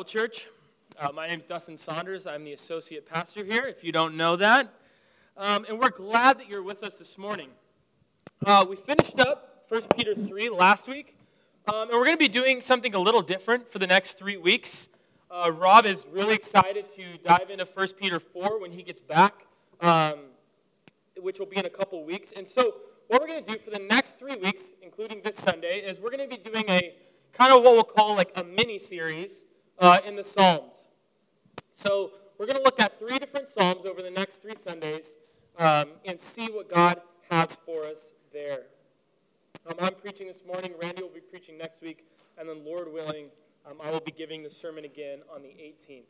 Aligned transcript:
Bible 0.00 0.08
Church. 0.08 0.46
Uh, 0.98 1.12
my 1.12 1.28
name 1.28 1.38
is 1.38 1.44
Dustin 1.44 1.76
Saunders. 1.76 2.26
I'm 2.26 2.42
the 2.42 2.54
associate 2.54 3.04
pastor 3.04 3.44
here, 3.44 3.66
if 3.66 3.84
you 3.84 3.92
don't 3.92 4.16
know 4.16 4.34
that. 4.34 4.72
Um, 5.36 5.66
and 5.68 5.78
we're 5.78 5.90
glad 5.90 6.38
that 6.38 6.48
you're 6.48 6.62
with 6.62 6.82
us 6.82 6.94
this 6.94 7.18
morning. 7.18 7.50
Uh, 8.46 8.64
we 8.66 8.76
finished 8.76 9.20
up 9.20 9.66
1 9.68 9.82
Peter 9.94 10.14
3 10.14 10.48
last 10.48 10.88
week, 10.88 11.18
um, 11.68 11.90
and 11.90 11.90
we're 11.90 12.06
going 12.06 12.16
to 12.16 12.18
be 12.18 12.28
doing 12.28 12.62
something 12.62 12.94
a 12.94 12.98
little 12.98 13.20
different 13.20 13.70
for 13.70 13.78
the 13.78 13.86
next 13.86 14.16
three 14.16 14.38
weeks. 14.38 14.88
Uh, 15.30 15.52
Rob 15.52 15.84
is 15.84 16.06
really 16.10 16.34
excited 16.34 16.88
to 16.94 17.18
dive 17.22 17.50
into 17.50 17.66
1 17.66 17.88
Peter 18.00 18.18
4 18.18 18.58
when 18.58 18.72
he 18.72 18.82
gets 18.82 19.00
back, 19.00 19.44
um, 19.82 20.14
which 21.18 21.38
will 21.38 21.44
be 21.44 21.58
in 21.58 21.66
a 21.66 21.70
couple 21.70 22.02
weeks. 22.06 22.32
And 22.34 22.48
so, 22.48 22.76
what 23.08 23.20
we're 23.20 23.28
going 23.28 23.44
to 23.44 23.52
do 23.52 23.58
for 23.62 23.68
the 23.68 23.84
next 23.90 24.18
three 24.18 24.36
weeks, 24.36 24.62
including 24.80 25.20
this 25.22 25.36
Sunday, 25.36 25.80
is 25.80 26.00
we're 26.00 26.10
going 26.10 26.26
to 26.26 26.36
be 26.36 26.42
doing 26.42 26.64
a 26.70 26.94
kind 27.34 27.52
of 27.52 27.62
what 27.62 27.74
we'll 27.74 27.84
call 27.84 28.16
like 28.16 28.32
a 28.36 28.44
mini 28.44 28.78
series 28.78 29.44
uh, 29.80 29.98
in 30.06 30.14
the 30.14 30.24
Psalms. 30.24 30.88
So 31.72 32.12
we're 32.38 32.46
going 32.46 32.58
to 32.58 32.62
look 32.62 32.78
at 32.78 32.98
three 32.98 33.18
different 33.18 33.48
Psalms 33.48 33.86
over 33.86 34.02
the 34.02 34.10
next 34.10 34.42
three 34.42 34.54
Sundays 34.54 35.14
um, 35.58 35.88
and 36.04 36.20
see 36.20 36.46
what 36.46 36.68
God 36.72 37.00
has 37.30 37.56
for 37.66 37.84
us 37.84 38.12
there. 38.32 38.62
Um, 39.66 39.74
I'm 39.80 39.94
preaching 39.94 40.26
this 40.26 40.44
morning. 40.46 40.72
Randy 40.80 41.02
will 41.02 41.10
be 41.10 41.20
preaching 41.20 41.58
next 41.58 41.82
week. 41.82 42.06
And 42.38 42.48
then, 42.48 42.64
Lord 42.64 42.92
willing, 42.92 43.26
um, 43.66 43.76
I 43.82 43.90
will 43.90 44.00
be 44.00 44.12
giving 44.12 44.42
the 44.42 44.50
sermon 44.50 44.84
again 44.84 45.20
on 45.34 45.42
the 45.42 45.48
18th. 45.48 46.02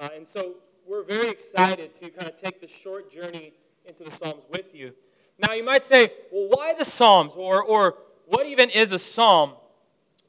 Uh, 0.00 0.08
and 0.14 0.26
so 0.26 0.56
we're 0.86 1.02
very 1.02 1.28
excited 1.28 1.94
to 1.94 2.10
kind 2.10 2.28
of 2.28 2.40
take 2.40 2.60
this 2.60 2.70
short 2.70 3.12
journey 3.12 3.52
into 3.86 4.04
the 4.04 4.10
Psalms 4.10 4.44
with 4.50 4.74
you. 4.74 4.92
Now, 5.38 5.54
you 5.54 5.64
might 5.64 5.84
say, 5.84 6.12
well, 6.30 6.48
why 6.50 6.74
the 6.74 6.84
Psalms? 6.84 7.32
Or, 7.34 7.62
or 7.62 7.96
what 8.26 8.46
even 8.46 8.70
is 8.70 8.92
a 8.92 8.98
psalm? 8.98 9.54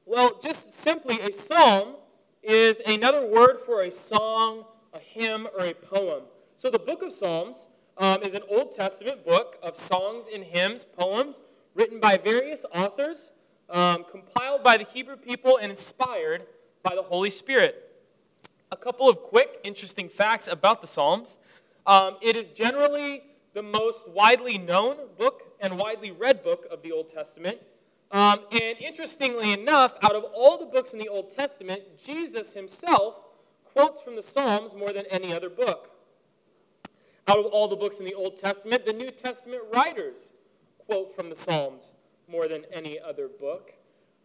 Well, 0.06 0.40
just 0.42 0.73
simply, 0.73 1.20
a 1.20 1.31
psalm 1.31 1.96
is 2.44 2.81
another 2.86 3.25
word 3.25 3.59
for 3.66 3.81
a 3.81 3.92
song, 3.92 4.66
a 4.94 5.00
hymn, 5.00 5.47
or 5.58 5.66
a 5.66 5.73
poem. 5.73 6.23
So 6.56 6.70
the 6.70 6.80
book 6.80 7.02
of 7.03 7.14
Psalms 7.14 7.70
um, 7.97 8.23
is 8.23 8.34
an 8.34 8.42
Old 8.50 8.72
Testament 8.72 9.25
book 9.25 9.58
of 9.61 9.78
songs 9.78 10.25
and 10.34 10.44
hymns, 10.44 10.86
poems, 10.97 11.42
written 11.75 12.00
by 12.00 12.17
various 12.17 12.66
authors, 12.73 13.31
um, 13.69 14.06
compiled 14.09 14.64
by 14.64 14.78
the 14.78 14.84
Hebrew 14.84 15.16
people, 15.16 15.58
and 15.58 15.72
inspired 15.72 16.45
by 16.84 16.95
the 16.95 17.03
Holy 17.03 17.30
Spirit. 17.30 17.89
A 18.72 18.78
couple 18.78 19.09
of 19.09 19.17
quick, 19.22 19.59
interesting 19.64 20.09
facts 20.09 20.47
about 20.47 20.81
the 20.81 20.88
Psalms. 20.88 21.38
Um, 21.86 22.17
it 22.22 22.36
is 22.36 22.52
generally 22.52 23.23
the 23.53 23.64
most 23.64 24.08
widely 24.09 24.58
known 24.58 24.97
book 25.17 25.44
and 25.59 25.78
widely 25.78 26.12
read 26.12 26.44
book 26.44 26.66
of 26.72 26.81
the 26.81 26.92
Old 26.92 27.09
Testament. 27.09 27.59
Um, 28.12 28.40
and 28.52 28.78
interestingly 28.80 29.54
enough, 29.54 29.94
out 30.02 30.16
of 30.16 30.26
all 30.34 30.58
the 30.58 30.66
books 30.66 30.94
in 30.94 31.00
the 31.00 31.08
Old 31.08 31.31
Testament, 31.31 31.81
Jesus 31.98 32.53
himself 32.53 33.16
quotes 33.64 34.02
from 34.02 34.16
the 34.16 34.22
Psalms 34.22 34.75
more 34.75 34.91
than 34.91 35.06
any 35.09 35.34
other 35.34 35.50
book. 35.50 35.91
Out 37.28 37.38
of 37.38 37.46
all 37.46 37.69
the 37.69 37.75
books 37.75 38.00
in 38.00 38.06
the 38.06 38.13
Old 38.13 38.36
Testament, 38.36 38.86
the 38.86 38.91
New 38.91 39.12
Testament 39.12 39.63
writers 39.74 40.34
quote 40.78 41.16
from 41.16 41.30
the 41.30 41.36
Psalms 41.36 41.94
more 42.28 42.50
than 42.50 42.66
any 42.74 43.00
other 43.00 43.30
book. 43.30 43.74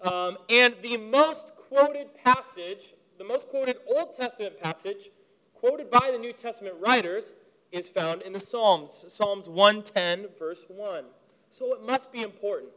Um, 0.00 0.38
and 0.50 0.74
the 0.82 0.96
most 0.96 1.52
quoted 1.54 2.08
passage, 2.14 2.94
the 3.18 3.24
most 3.24 3.48
quoted 3.48 3.76
Old 3.86 4.14
Testament 4.14 4.60
passage 4.60 5.10
quoted 5.54 5.90
by 5.90 6.10
the 6.12 6.18
New 6.18 6.32
Testament 6.32 6.76
writers 6.80 7.34
is 7.70 7.88
found 7.88 8.22
in 8.22 8.32
the 8.32 8.40
Psalms, 8.40 9.04
Psalms 9.08 9.48
110, 9.48 10.28
verse 10.38 10.64
1. 10.68 11.04
So 11.50 11.72
it 11.74 11.82
must 11.82 12.12
be 12.12 12.22
important. 12.22 12.72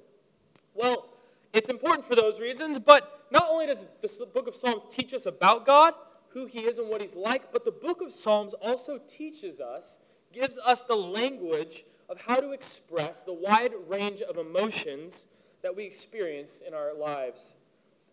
Well, 0.79 1.09
it's 1.51 1.69
important 1.69 2.07
for 2.07 2.15
those 2.15 2.39
reasons, 2.39 2.79
but 2.79 3.25
not 3.31 3.47
only 3.49 3.65
does 3.65 3.85
the 4.01 4.25
book 4.25 4.47
of 4.47 4.55
Psalms 4.55 4.83
teach 4.89 5.13
us 5.13 5.25
about 5.25 5.65
God, 5.65 5.93
who 6.29 6.45
he 6.45 6.61
is 6.61 6.77
and 6.77 6.87
what 6.87 7.01
he's 7.01 7.17
like, 7.17 7.51
but 7.51 7.65
the 7.65 7.71
book 7.71 8.01
of 8.01 8.13
Psalms 8.13 8.53
also 8.53 8.97
teaches 9.05 9.59
us, 9.59 9.97
gives 10.31 10.57
us 10.57 10.83
the 10.83 10.95
language 10.95 11.83
of 12.07 12.17
how 12.21 12.37
to 12.37 12.51
express 12.51 13.19
the 13.19 13.33
wide 13.33 13.73
range 13.89 14.21
of 14.21 14.37
emotions 14.37 15.25
that 15.63 15.75
we 15.75 15.83
experience 15.83 16.61
in 16.65 16.73
our 16.73 16.95
lives. 16.95 17.55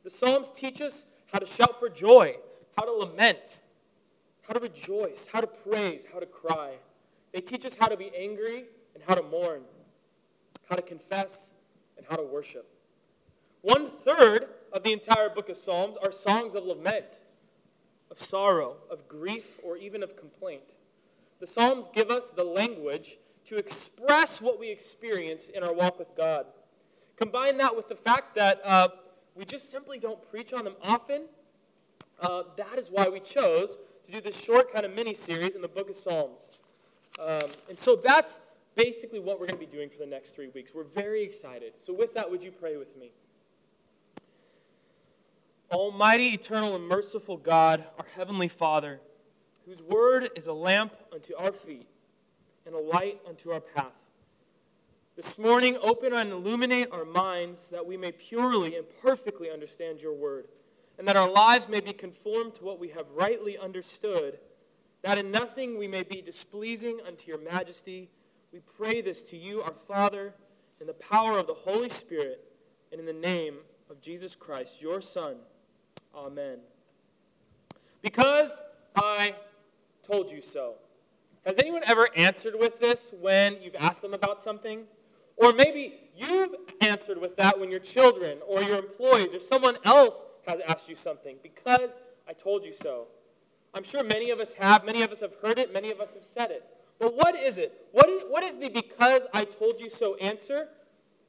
The 0.02 0.10
Psalms 0.10 0.50
teach 0.50 0.80
us 0.80 1.06
how 1.32 1.38
to 1.38 1.46
shout 1.46 1.78
for 1.78 1.88
joy, 1.88 2.34
how 2.76 2.84
to 2.84 2.90
lament, 2.90 3.58
how 4.42 4.54
to 4.54 4.60
rejoice, 4.60 5.28
how 5.32 5.40
to 5.40 5.46
praise, 5.46 6.02
how 6.12 6.18
to 6.18 6.26
cry. 6.26 6.72
They 7.32 7.40
teach 7.40 7.64
us 7.64 7.76
how 7.76 7.86
to 7.86 7.96
be 7.96 8.10
angry 8.16 8.64
and 8.94 9.04
how 9.06 9.14
to 9.14 9.22
mourn, 9.22 9.62
how 10.68 10.74
to 10.74 10.82
confess 10.82 11.52
and 11.96 12.06
how 12.08 12.16
to 12.16 12.22
worship. 12.22 12.68
One 13.62 13.90
third 13.90 14.46
of 14.72 14.82
the 14.82 14.92
entire 14.92 15.28
book 15.28 15.48
of 15.48 15.56
Psalms 15.56 15.96
are 15.96 16.12
songs 16.12 16.54
of 16.54 16.64
lament, 16.64 17.20
of 18.10 18.22
sorrow, 18.22 18.76
of 18.90 19.08
grief, 19.08 19.58
or 19.62 19.76
even 19.76 20.02
of 20.02 20.16
complaint. 20.16 20.76
The 21.40 21.46
Psalms 21.46 21.88
give 21.92 22.10
us 22.10 22.30
the 22.30 22.44
language 22.44 23.18
to 23.46 23.56
express 23.56 24.40
what 24.40 24.58
we 24.58 24.70
experience 24.70 25.48
in 25.48 25.62
our 25.62 25.72
walk 25.72 25.98
with 25.98 26.16
God. 26.16 26.46
Combine 27.16 27.58
that 27.58 27.74
with 27.74 27.88
the 27.88 27.94
fact 27.94 28.34
that 28.34 28.60
uh, 28.64 28.88
we 29.34 29.44
just 29.44 29.70
simply 29.70 29.98
don't 29.98 30.20
preach 30.30 30.52
on 30.52 30.64
them 30.64 30.76
often. 30.82 31.24
Uh, 32.20 32.42
that 32.56 32.78
is 32.78 32.88
why 32.90 33.08
we 33.08 33.20
chose 33.20 33.78
to 34.04 34.12
do 34.12 34.20
this 34.20 34.36
short 34.38 34.72
kind 34.72 34.84
of 34.84 34.94
mini 34.94 35.14
series 35.14 35.54
in 35.54 35.62
the 35.62 35.68
book 35.68 35.90
of 35.90 35.96
Psalms. 35.96 36.50
Um, 37.18 37.50
and 37.68 37.78
so 37.78 37.96
that's 37.96 38.40
basically 38.76 39.18
what 39.18 39.40
we're 39.40 39.46
going 39.46 39.58
to 39.58 39.66
be 39.66 39.70
doing 39.70 39.90
for 39.90 39.98
the 39.98 40.06
next 40.06 40.34
three 40.34 40.48
weeks. 40.48 40.72
We're 40.74 40.84
very 40.84 41.24
excited. 41.24 41.72
So, 41.78 41.92
with 41.92 42.14
that, 42.14 42.30
would 42.30 42.44
you 42.44 42.52
pray 42.52 42.76
with 42.76 42.96
me? 42.96 43.10
Almighty, 45.72 46.28
eternal, 46.28 46.76
and 46.76 46.86
merciful 46.86 47.36
God, 47.36 47.84
our 47.98 48.06
Heavenly 48.14 48.48
Father, 48.48 49.00
whose 49.64 49.82
word 49.82 50.30
is 50.36 50.46
a 50.46 50.52
lamp 50.52 50.92
unto 51.12 51.34
our 51.34 51.50
feet 51.50 51.88
and 52.64 52.74
a 52.74 52.78
light 52.78 53.20
unto 53.26 53.50
our 53.50 53.60
path. 53.60 53.92
This 55.16 55.38
morning, 55.38 55.76
open 55.82 56.12
and 56.12 56.30
illuminate 56.30 56.92
our 56.92 57.04
minds 57.04 57.68
that 57.68 57.84
we 57.84 57.96
may 57.96 58.12
purely 58.12 58.76
and 58.76 58.86
perfectly 59.02 59.50
understand 59.50 60.00
your 60.00 60.12
word, 60.12 60.46
and 60.98 61.08
that 61.08 61.16
our 61.16 61.28
lives 61.28 61.68
may 61.68 61.80
be 61.80 61.92
conformed 61.92 62.54
to 62.56 62.64
what 62.64 62.78
we 62.78 62.88
have 62.90 63.06
rightly 63.14 63.56
understood, 63.56 64.38
that 65.02 65.18
in 65.18 65.30
nothing 65.30 65.78
we 65.78 65.88
may 65.88 66.02
be 66.02 66.20
displeasing 66.20 67.00
unto 67.06 67.26
your 67.26 67.38
majesty. 67.38 68.10
We 68.52 68.60
pray 68.60 69.00
this 69.00 69.22
to 69.24 69.36
you, 69.36 69.62
our 69.62 69.74
Father, 69.86 70.34
in 70.80 70.86
the 70.86 70.94
power 70.94 71.38
of 71.38 71.46
the 71.46 71.54
Holy 71.54 71.88
Spirit, 71.88 72.44
and 72.90 73.00
in 73.00 73.06
the 73.06 73.12
name 73.12 73.56
of 73.90 74.00
Jesus 74.00 74.34
Christ, 74.34 74.80
your 74.80 75.00
Son. 75.00 75.36
Amen. 76.14 76.58
Because 78.02 78.62
I 78.94 79.34
told 80.02 80.30
you 80.30 80.40
so. 80.40 80.74
Has 81.44 81.58
anyone 81.58 81.82
ever 81.86 82.08
answered 82.16 82.54
with 82.58 82.80
this 82.80 83.12
when 83.20 83.60
you've 83.62 83.76
asked 83.76 84.02
them 84.02 84.14
about 84.14 84.40
something? 84.40 84.84
Or 85.36 85.52
maybe 85.52 85.94
you've 86.16 86.54
answered 86.80 87.20
with 87.20 87.36
that 87.36 87.58
when 87.58 87.70
your 87.70 87.80
children 87.80 88.38
or 88.46 88.62
your 88.62 88.78
employees 88.78 89.34
or 89.34 89.40
someone 89.40 89.76
else 89.84 90.24
has 90.46 90.60
asked 90.66 90.88
you 90.88 90.96
something. 90.96 91.36
Because 91.42 91.98
I 92.28 92.32
told 92.32 92.64
you 92.64 92.72
so. 92.72 93.08
I'm 93.74 93.84
sure 93.84 94.02
many 94.02 94.30
of 94.30 94.40
us 94.40 94.54
have. 94.54 94.84
Many 94.84 95.02
of 95.02 95.12
us 95.12 95.20
have 95.20 95.34
heard 95.42 95.58
it. 95.58 95.72
Many 95.72 95.90
of 95.90 96.00
us 96.00 96.14
have 96.14 96.24
said 96.24 96.50
it. 96.50 96.64
But 96.98 97.14
what 97.14 97.34
is 97.34 97.58
it? 97.58 97.86
What 97.92 98.08
is, 98.08 98.22
what 98.28 98.42
is 98.42 98.56
the 98.56 98.68
because 98.68 99.22
I 99.32 99.44
told 99.44 99.80
you 99.80 99.90
so 99.90 100.14
answer? 100.16 100.68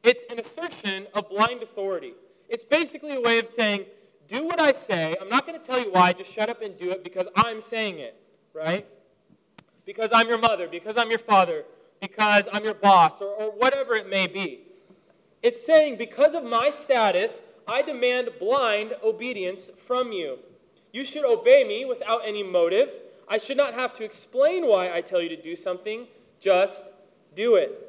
It's 0.04 0.24
an 0.32 0.40
assertion 0.40 1.08
of 1.14 1.30
blind 1.30 1.64
authority. 1.64 2.14
It's 2.50 2.64
basically 2.64 3.16
a 3.16 3.22
way 3.22 3.40
of 3.40 3.48
saying, 3.48 3.86
do 4.28 4.46
what 4.46 4.60
I 4.60 4.72
say. 4.72 5.16
I'm 5.20 5.30
not 5.30 5.48
going 5.48 5.60
to 5.60 5.66
tell 5.66 5.80
you 5.80 5.92
why. 5.92 6.14
Just 6.14 6.32
shut 6.32 6.50
up 6.50 6.62
and 6.62 6.78
do 6.78 6.92
it 6.92 7.04
because 7.04 7.28
I'm 7.36 7.62
saying 7.62 8.00
it, 8.00 8.20
right? 8.54 8.86
Because 9.86 10.12
I'm 10.14 10.28
your 10.28 10.38
mother, 10.38 10.68
because 10.68 10.98
I'm 10.98 11.10
your 11.10 11.20
father, 11.20 11.64
because 12.02 12.48
I'm 12.52 12.64
your 12.64 12.74
boss, 12.74 13.22
or, 13.22 13.28
or 13.28 13.52
whatever 13.52 13.96
it 13.96 14.10
may 14.10 14.28
be. 14.28 14.62
It's 15.42 15.66
saying, 15.66 15.98
because 15.98 16.34
of 16.34 16.44
my 16.44 16.70
status, 16.70 17.42
I 17.68 17.82
demand 17.82 18.30
blind 18.40 18.96
obedience 19.04 19.70
from 19.86 20.12
you. 20.12 20.40
You 20.94 21.04
should 21.06 21.26
obey 21.26 21.64
me 21.64 21.86
without 21.86 22.22
any 22.26 22.44
motive. 22.44 22.92
I 23.30 23.38
should 23.38 23.58
not 23.58 23.74
have 23.74 23.94
to 23.94 24.04
explain 24.04 24.68
why 24.68 24.94
I 24.94 25.02
tell 25.02 25.22
you 25.22 25.30
to 25.30 25.42
do 25.42 25.56
something. 25.56 26.08
Just 26.40 26.86
do 27.36 27.56
it. 27.56 27.84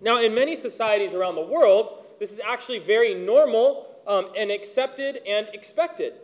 Now, 0.00 0.18
in 0.18 0.34
many 0.34 0.56
societies 0.56 1.14
around 1.14 1.36
the 1.36 1.42
world, 1.42 2.04
this 2.18 2.32
is 2.32 2.40
actually 2.44 2.78
very 2.78 3.14
normal 3.14 3.86
um, 4.06 4.30
and 4.36 4.50
accepted 4.50 5.20
and 5.26 5.48
expected. 5.52 6.14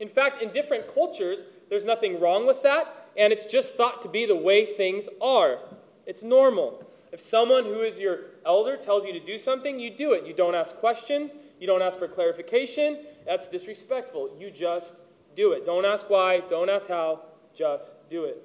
In 0.00 0.08
fact, 0.08 0.42
in 0.42 0.50
different 0.50 0.92
cultures, 0.92 1.44
there's 1.68 1.84
nothing 1.84 2.20
wrong 2.20 2.46
with 2.46 2.62
that, 2.62 3.08
and 3.16 3.32
it's 3.32 3.46
just 3.46 3.76
thought 3.76 4.02
to 4.02 4.08
be 4.08 4.26
the 4.26 4.36
way 4.36 4.66
things 4.66 5.08
are. 5.20 5.58
It's 6.06 6.22
normal. 6.22 6.84
If 7.12 7.20
someone 7.20 7.64
who 7.64 7.80
is 7.80 7.98
your 7.98 8.20
elder 8.44 8.76
tells 8.76 9.04
you 9.04 9.12
to 9.12 9.20
do 9.20 9.38
something, 9.38 9.80
you 9.80 9.90
do 9.90 10.12
it. 10.12 10.26
You 10.26 10.34
don't 10.34 10.54
ask 10.54 10.76
questions, 10.76 11.36
you 11.58 11.66
don't 11.66 11.82
ask 11.82 11.98
for 11.98 12.08
clarification. 12.08 13.04
That's 13.24 13.48
disrespectful. 13.48 14.36
You 14.38 14.50
just 14.50 14.94
do 15.34 15.52
it. 15.52 15.64
Don't 15.64 15.84
ask 15.84 16.08
why, 16.10 16.40
don't 16.40 16.68
ask 16.68 16.88
how, 16.88 17.22
just 17.56 17.94
do 18.10 18.24
it. 18.24 18.42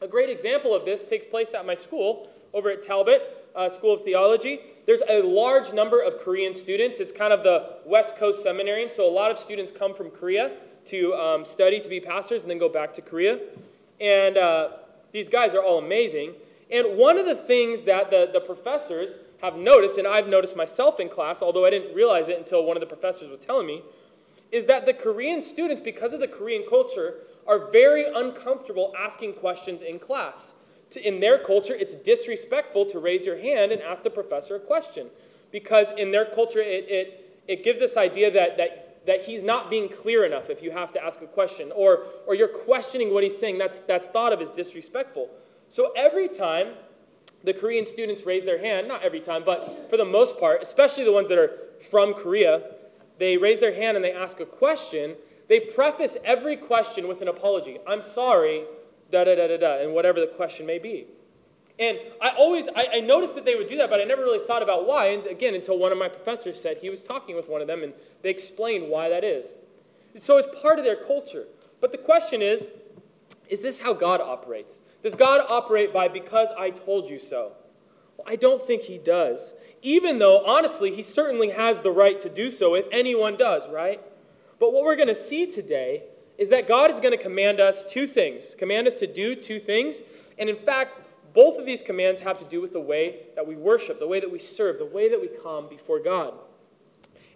A 0.00 0.08
great 0.08 0.30
example 0.30 0.74
of 0.74 0.84
this 0.84 1.04
takes 1.04 1.26
place 1.26 1.52
at 1.54 1.66
my 1.66 1.74
school 1.74 2.30
over 2.54 2.70
at 2.70 2.82
Talbot 2.82 3.46
uh, 3.54 3.68
School 3.68 3.92
of 3.92 4.00
Theology. 4.00 4.60
There's 4.86 5.02
a 5.08 5.22
large 5.22 5.72
number 5.72 6.00
of 6.00 6.18
Korean 6.18 6.54
students. 6.54 7.00
It's 7.00 7.12
kind 7.12 7.32
of 7.32 7.42
the 7.42 7.76
West 7.84 8.16
Coast 8.16 8.42
seminary, 8.42 8.88
so 8.88 9.08
a 9.08 9.12
lot 9.12 9.30
of 9.30 9.38
students 9.38 9.70
come 9.70 9.94
from 9.94 10.10
Korea 10.10 10.52
to 10.86 11.14
um, 11.14 11.44
study 11.44 11.78
to 11.80 11.88
be 11.88 12.00
pastors 12.00 12.42
and 12.42 12.50
then 12.50 12.58
go 12.58 12.68
back 12.68 12.94
to 12.94 13.02
Korea. 13.02 13.38
And 14.00 14.38
uh, 14.38 14.70
these 15.12 15.28
guys 15.28 15.54
are 15.54 15.62
all 15.62 15.78
amazing. 15.78 16.32
And 16.70 16.96
one 16.96 17.18
of 17.18 17.26
the 17.26 17.34
things 17.34 17.82
that 17.82 18.10
the, 18.10 18.30
the 18.32 18.40
professors 18.40 19.18
have 19.42 19.56
noticed, 19.56 19.98
and 19.98 20.06
I've 20.06 20.28
noticed 20.28 20.56
myself 20.56 21.00
in 21.00 21.08
class, 21.08 21.42
although 21.42 21.66
I 21.66 21.70
didn't 21.70 21.94
realize 21.94 22.28
it 22.28 22.38
until 22.38 22.64
one 22.64 22.76
of 22.76 22.80
the 22.80 22.86
professors 22.86 23.28
was 23.28 23.40
telling 23.40 23.66
me, 23.66 23.82
is 24.52 24.66
that 24.66 24.86
the 24.86 24.94
Korean 24.94 25.42
students, 25.42 25.80
because 25.80 26.12
of 26.12 26.20
the 26.20 26.28
Korean 26.28 26.64
culture, 26.68 27.14
are 27.46 27.70
very 27.70 28.04
uncomfortable 28.14 28.92
asking 28.98 29.34
questions 29.34 29.82
in 29.82 29.98
class. 29.98 30.54
In 31.02 31.20
their 31.20 31.38
culture, 31.38 31.74
it's 31.74 31.94
disrespectful 31.94 32.84
to 32.86 32.98
raise 32.98 33.24
your 33.24 33.38
hand 33.38 33.70
and 33.72 33.80
ask 33.80 34.02
the 34.02 34.10
professor 34.10 34.56
a 34.56 34.60
question. 34.60 35.08
Because 35.52 35.88
in 35.96 36.10
their 36.10 36.24
culture, 36.24 36.60
it, 36.60 36.86
it, 36.88 37.42
it 37.46 37.64
gives 37.64 37.78
this 37.78 37.96
idea 37.96 38.30
that, 38.32 38.56
that, 38.56 39.06
that 39.06 39.22
he's 39.22 39.42
not 39.42 39.70
being 39.70 39.88
clear 39.88 40.24
enough 40.24 40.50
if 40.50 40.62
you 40.62 40.70
have 40.70 40.92
to 40.92 41.04
ask 41.04 41.22
a 41.22 41.26
question, 41.26 41.72
or, 41.74 42.04
or 42.26 42.34
you're 42.34 42.48
questioning 42.48 43.12
what 43.14 43.22
he's 43.22 43.38
saying. 43.38 43.58
That's, 43.58 43.80
that's 43.80 44.08
thought 44.08 44.32
of 44.32 44.40
as 44.40 44.50
disrespectful. 44.50 45.30
So 45.68 45.92
every 45.96 46.28
time 46.28 46.74
the 47.44 47.54
Korean 47.54 47.86
students 47.86 48.26
raise 48.26 48.44
their 48.44 48.58
hand, 48.58 48.88
not 48.88 49.02
every 49.02 49.20
time, 49.20 49.42
but 49.44 49.88
for 49.88 49.96
the 49.96 50.04
most 50.04 50.38
part, 50.38 50.62
especially 50.62 51.04
the 51.04 51.12
ones 51.12 51.28
that 51.28 51.38
are 51.38 51.52
from 51.90 52.14
Korea, 52.14 52.62
they 53.20 53.36
raise 53.36 53.60
their 53.60 53.74
hand 53.74 53.96
and 53.96 54.04
they 54.04 54.12
ask 54.12 54.40
a 54.40 54.46
question. 54.46 55.14
They 55.46 55.60
preface 55.60 56.16
every 56.24 56.56
question 56.56 57.06
with 57.06 57.20
an 57.20 57.28
apology. 57.28 57.78
I'm 57.86 58.00
sorry, 58.00 58.64
da 59.12 59.24
da 59.24 59.34
da 59.36 59.46
da 59.46 59.58
da, 59.58 59.82
and 59.82 59.92
whatever 59.92 60.20
the 60.20 60.26
question 60.26 60.64
may 60.64 60.78
be. 60.78 61.06
And 61.78 61.98
I 62.20 62.30
always, 62.30 62.66
I, 62.74 62.88
I, 62.94 63.00
noticed 63.00 63.34
that 63.34 63.44
they 63.44 63.54
would 63.54 63.66
do 63.66 63.76
that, 63.76 63.88
but 63.88 64.00
I 64.00 64.04
never 64.04 64.22
really 64.22 64.44
thought 64.46 64.62
about 64.62 64.86
why. 64.86 65.06
And 65.08 65.26
again, 65.26 65.54
until 65.54 65.78
one 65.78 65.92
of 65.92 65.98
my 65.98 66.08
professors 66.08 66.60
said 66.60 66.78
he 66.78 66.90
was 66.90 67.02
talking 67.02 67.36
with 67.36 67.48
one 67.48 67.62
of 67.62 67.66
them 67.66 67.82
and 67.82 67.94
they 68.22 68.28
explained 68.28 68.90
why 68.90 69.08
that 69.08 69.24
is. 69.24 69.54
And 70.12 70.22
so 70.22 70.36
it's 70.36 70.48
part 70.60 70.78
of 70.78 70.84
their 70.84 70.96
culture. 70.96 71.44
But 71.80 71.92
the 71.92 71.98
question 71.98 72.42
is, 72.42 72.68
is 73.48 73.60
this 73.60 73.80
how 73.80 73.94
God 73.94 74.20
operates? 74.20 74.80
Does 75.02 75.14
God 75.14 75.40
operate 75.48 75.92
by 75.92 76.08
because 76.08 76.52
I 76.58 76.70
told 76.70 77.08
you 77.08 77.18
so? 77.18 77.52
Well, 78.18 78.26
I 78.28 78.36
don't 78.36 78.64
think 78.66 78.82
he 78.82 78.98
does. 78.98 79.54
Even 79.82 80.18
though, 80.18 80.44
honestly, 80.44 80.94
he 80.94 81.02
certainly 81.02 81.50
has 81.50 81.80
the 81.80 81.90
right 81.90 82.20
to 82.20 82.28
do 82.28 82.50
so 82.50 82.74
if 82.74 82.86
anyone 82.92 83.36
does, 83.36 83.68
right? 83.68 84.00
But 84.58 84.72
what 84.72 84.84
we're 84.84 84.96
going 84.96 85.08
to 85.08 85.14
see 85.14 85.46
today 85.46 86.04
is 86.36 86.50
that 86.50 86.68
God 86.68 86.90
is 86.90 87.00
going 87.00 87.16
to 87.16 87.22
command 87.22 87.60
us 87.60 87.84
two 87.84 88.06
things 88.06 88.54
command 88.58 88.86
us 88.86 88.96
to 88.96 89.06
do 89.06 89.34
two 89.34 89.60
things. 89.60 90.02
And 90.38 90.48
in 90.48 90.56
fact, 90.56 90.98
both 91.34 91.58
of 91.58 91.66
these 91.66 91.82
commands 91.82 92.20
have 92.20 92.38
to 92.38 92.44
do 92.44 92.60
with 92.60 92.72
the 92.72 92.80
way 92.80 93.26
that 93.36 93.46
we 93.46 93.54
worship, 93.54 94.00
the 94.00 94.08
way 94.08 94.20
that 94.20 94.30
we 94.30 94.38
serve, 94.38 94.78
the 94.78 94.86
way 94.86 95.08
that 95.08 95.20
we 95.20 95.28
come 95.28 95.68
before 95.68 96.00
God. 96.00 96.34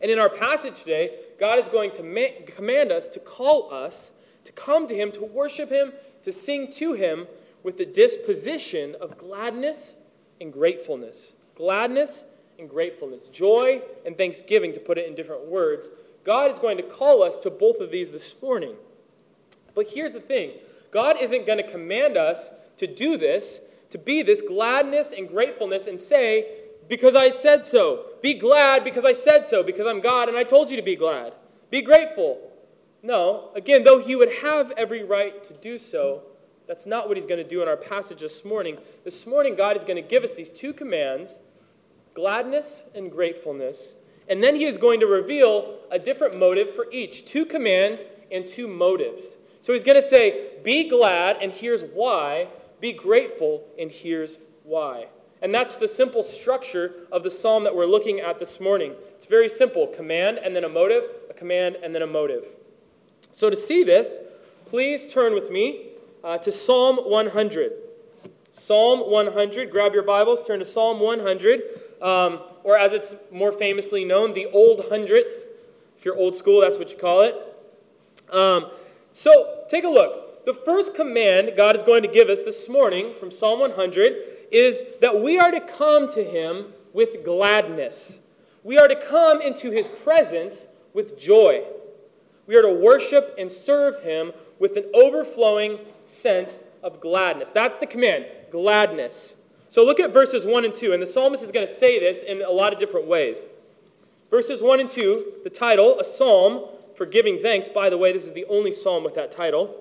And 0.02 0.10
in 0.10 0.18
our 0.18 0.28
passage 0.28 0.80
today, 0.80 1.18
God 1.38 1.58
is 1.58 1.68
going 1.68 1.92
to 1.92 2.02
ma- 2.02 2.44
command 2.46 2.92
us 2.92 3.08
to 3.08 3.20
call 3.20 3.72
us 3.72 4.10
to 4.44 4.52
come 4.52 4.86
to 4.86 4.94
Him, 4.94 5.10
to 5.12 5.24
worship 5.24 5.70
Him, 5.70 5.92
to 6.22 6.32
sing 6.32 6.70
to 6.72 6.92
Him 6.92 7.26
with 7.62 7.76
the 7.78 7.86
disposition 7.86 8.94
of 9.00 9.16
gladness 9.16 9.96
and 10.40 10.52
gratefulness. 10.52 11.34
Gladness 11.54 12.24
and 12.58 12.68
gratefulness. 12.68 13.28
Joy 13.28 13.82
and 14.06 14.16
thanksgiving, 14.16 14.72
to 14.72 14.80
put 14.80 14.98
it 14.98 15.06
in 15.06 15.14
different 15.14 15.46
words. 15.46 15.90
God 16.24 16.50
is 16.50 16.58
going 16.58 16.76
to 16.76 16.82
call 16.82 17.22
us 17.22 17.38
to 17.38 17.50
both 17.50 17.80
of 17.80 17.90
these 17.90 18.12
this 18.12 18.34
morning. 18.40 18.74
But 19.74 19.88
here's 19.88 20.12
the 20.12 20.20
thing 20.20 20.52
God 20.90 21.16
isn't 21.20 21.46
going 21.46 21.58
to 21.58 21.70
command 21.70 22.16
us 22.16 22.52
to 22.76 22.86
do 22.86 23.16
this, 23.16 23.60
to 23.90 23.98
be 23.98 24.22
this 24.22 24.40
gladness 24.40 25.12
and 25.16 25.28
gratefulness, 25.28 25.86
and 25.86 26.00
say, 26.00 26.46
because 26.88 27.14
I 27.14 27.30
said 27.30 27.66
so. 27.66 28.06
Be 28.22 28.34
glad 28.34 28.84
because 28.84 29.04
I 29.04 29.12
said 29.12 29.46
so, 29.46 29.62
because 29.62 29.86
I'm 29.86 30.00
God 30.00 30.28
and 30.28 30.36
I 30.36 30.44
told 30.44 30.70
you 30.70 30.76
to 30.76 30.82
be 30.82 30.96
glad. 30.96 31.34
Be 31.70 31.82
grateful. 31.82 32.50
No, 33.02 33.50
again, 33.54 33.84
though 33.84 34.00
he 34.00 34.16
would 34.16 34.32
have 34.42 34.70
every 34.72 35.04
right 35.04 35.42
to 35.44 35.52
do 35.54 35.76
so, 35.76 36.22
that's 36.66 36.86
not 36.86 37.08
what 37.08 37.16
he's 37.16 37.26
going 37.26 37.42
to 37.42 37.48
do 37.48 37.62
in 37.62 37.68
our 37.68 37.76
passage 37.76 38.20
this 38.20 38.44
morning. 38.44 38.78
This 39.04 39.26
morning, 39.26 39.54
God 39.56 39.76
is 39.76 39.84
going 39.84 40.02
to 40.02 40.08
give 40.08 40.24
us 40.24 40.32
these 40.32 40.50
two 40.50 40.72
commands 40.72 41.40
gladness 42.14 42.84
and 42.94 43.10
gratefulness. 43.10 43.94
And 44.28 44.42
then 44.42 44.56
he 44.56 44.64
is 44.64 44.78
going 44.78 45.00
to 45.00 45.06
reveal 45.06 45.78
a 45.90 45.98
different 45.98 46.38
motive 46.38 46.74
for 46.74 46.86
each 46.90 47.26
two 47.26 47.44
commands 47.44 48.08
and 48.32 48.46
two 48.46 48.66
motives. 48.66 49.36
So 49.60 49.72
he's 49.72 49.84
going 49.84 50.00
to 50.00 50.06
say, 50.06 50.52
Be 50.62 50.88
glad, 50.88 51.38
and 51.40 51.52
here's 51.52 51.82
why. 51.82 52.48
Be 52.80 52.92
grateful, 52.92 53.64
and 53.78 53.90
here's 53.90 54.38
why. 54.62 55.08
And 55.42 55.54
that's 55.54 55.76
the 55.76 55.88
simple 55.88 56.22
structure 56.22 56.94
of 57.12 57.22
the 57.22 57.30
psalm 57.30 57.64
that 57.64 57.76
we're 57.76 57.86
looking 57.86 58.20
at 58.20 58.38
this 58.38 58.60
morning. 58.60 58.94
It's 59.16 59.26
very 59.26 59.48
simple 59.48 59.86
command 59.86 60.38
and 60.38 60.56
then 60.56 60.64
a 60.64 60.68
motive, 60.68 61.04
a 61.28 61.34
command 61.34 61.76
and 61.82 61.94
then 61.94 62.00
a 62.00 62.06
motive. 62.06 62.46
So 63.30 63.50
to 63.50 63.56
see 63.56 63.84
this, 63.84 64.20
please 64.64 65.06
turn 65.06 65.34
with 65.34 65.50
me 65.50 65.88
uh, 66.22 66.38
to 66.38 66.50
Psalm 66.50 66.96
100. 66.96 67.72
Psalm 68.52 69.00
100. 69.00 69.70
Grab 69.70 69.92
your 69.92 70.02
Bibles, 70.02 70.42
turn 70.42 70.60
to 70.60 70.64
Psalm 70.64 71.00
100, 71.00 71.83
um, 72.04 72.40
or 72.62 72.76
as 72.78 72.92
it's 72.92 73.14
more 73.32 73.50
famously 73.50 74.04
known, 74.04 74.34
the 74.34 74.46
Old 74.46 74.86
Hundredth. 74.90 75.46
If 75.98 76.04
you're 76.04 76.16
old 76.16 76.34
school, 76.34 76.60
that's 76.60 76.78
what 76.78 76.92
you 76.92 76.98
call 76.98 77.22
it. 77.22 77.34
Um, 78.30 78.70
so 79.12 79.64
take 79.68 79.84
a 79.84 79.88
look. 79.88 80.44
The 80.44 80.52
first 80.52 80.94
command 80.94 81.52
God 81.56 81.74
is 81.74 81.82
going 81.82 82.02
to 82.02 82.08
give 82.08 82.28
us 82.28 82.42
this 82.42 82.68
morning 82.68 83.14
from 83.18 83.30
Psalm 83.30 83.58
100 83.60 84.16
is 84.52 84.82
that 85.00 85.22
we 85.22 85.38
are 85.38 85.50
to 85.50 85.60
come 85.60 86.06
to 86.10 86.22
Him 86.22 86.66
with 86.92 87.24
gladness. 87.24 88.20
We 88.62 88.76
are 88.76 88.86
to 88.86 88.96
come 88.96 89.40
into 89.40 89.70
His 89.70 89.88
presence 89.88 90.68
with 90.92 91.18
joy. 91.18 91.64
We 92.46 92.56
are 92.56 92.62
to 92.62 92.72
worship 92.72 93.34
and 93.38 93.50
serve 93.50 94.02
Him 94.02 94.32
with 94.58 94.76
an 94.76 94.84
overflowing 94.92 95.78
sense 96.04 96.62
of 96.82 97.00
gladness. 97.00 97.50
That's 97.50 97.76
the 97.76 97.86
command 97.86 98.26
gladness. 98.50 99.36
So 99.74 99.84
look 99.84 99.98
at 99.98 100.12
verses 100.12 100.46
1 100.46 100.64
and 100.64 100.72
2, 100.72 100.92
and 100.92 101.02
the 101.02 101.06
psalmist 101.06 101.42
is 101.42 101.50
going 101.50 101.66
to 101.66 101.72
say 101.72 101.98
this 101.98 102.22
in 102.22 102.42
a 102.42 102.50
lot 102.52 102.72
of 102.72 102.78
different 102.78 103.08
ways. 103.08 103.48
Verses 104.30 104.62
1 104.62 104.78
and 104.78 104.88
2, 104.88 105.40
the 105.42 105.50
title, 105.50 105.98
a 105.98 106.04
psalm 106.04 106.68
for 106.94 107.06
giving 107.06 107.40
thanks. 107.40 107.68
By 107.68 107.90
the 107.90 107.98
way, 107.98 108.12
this 108.12 108.24
is 108.24 108.34
the 108.34 108.44
only 108.44 108.70
psalm 108.70 109.02
with 109.02 109.16
that 109.16 109.32
title 109.32 109.74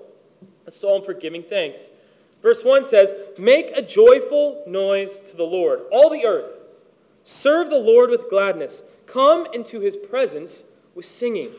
a 0.66 0.72
psalm 0.72 1.04
for 1.04 1.14
giving 1.14 1.44
thanks. 1.44 1.90
Verse 2.42 2.64
1 2.64 2.82
says, 2.82 3.12
Make 3.38 3.70
a 3.76 3.82
joyful 3.82 4.64
noise 4.66 5.20
to 5.26 5.36
the 5.36 5.44
Lord, 5.44 5.82
all 5.92 6.10
the 6.10 6.26
earth. 6.26 6.64
Serve 7.22 7.70
the 7.70 7.78
Lord 7.78 8.10
with 8.10 8.28
gladness. 8.28 8.82
Come 9.06 9.46
into 9.54 9.78
his 9.78 9.96
presence 9.96 10.64
with 10.96 11.04
singing. 11.04 11.50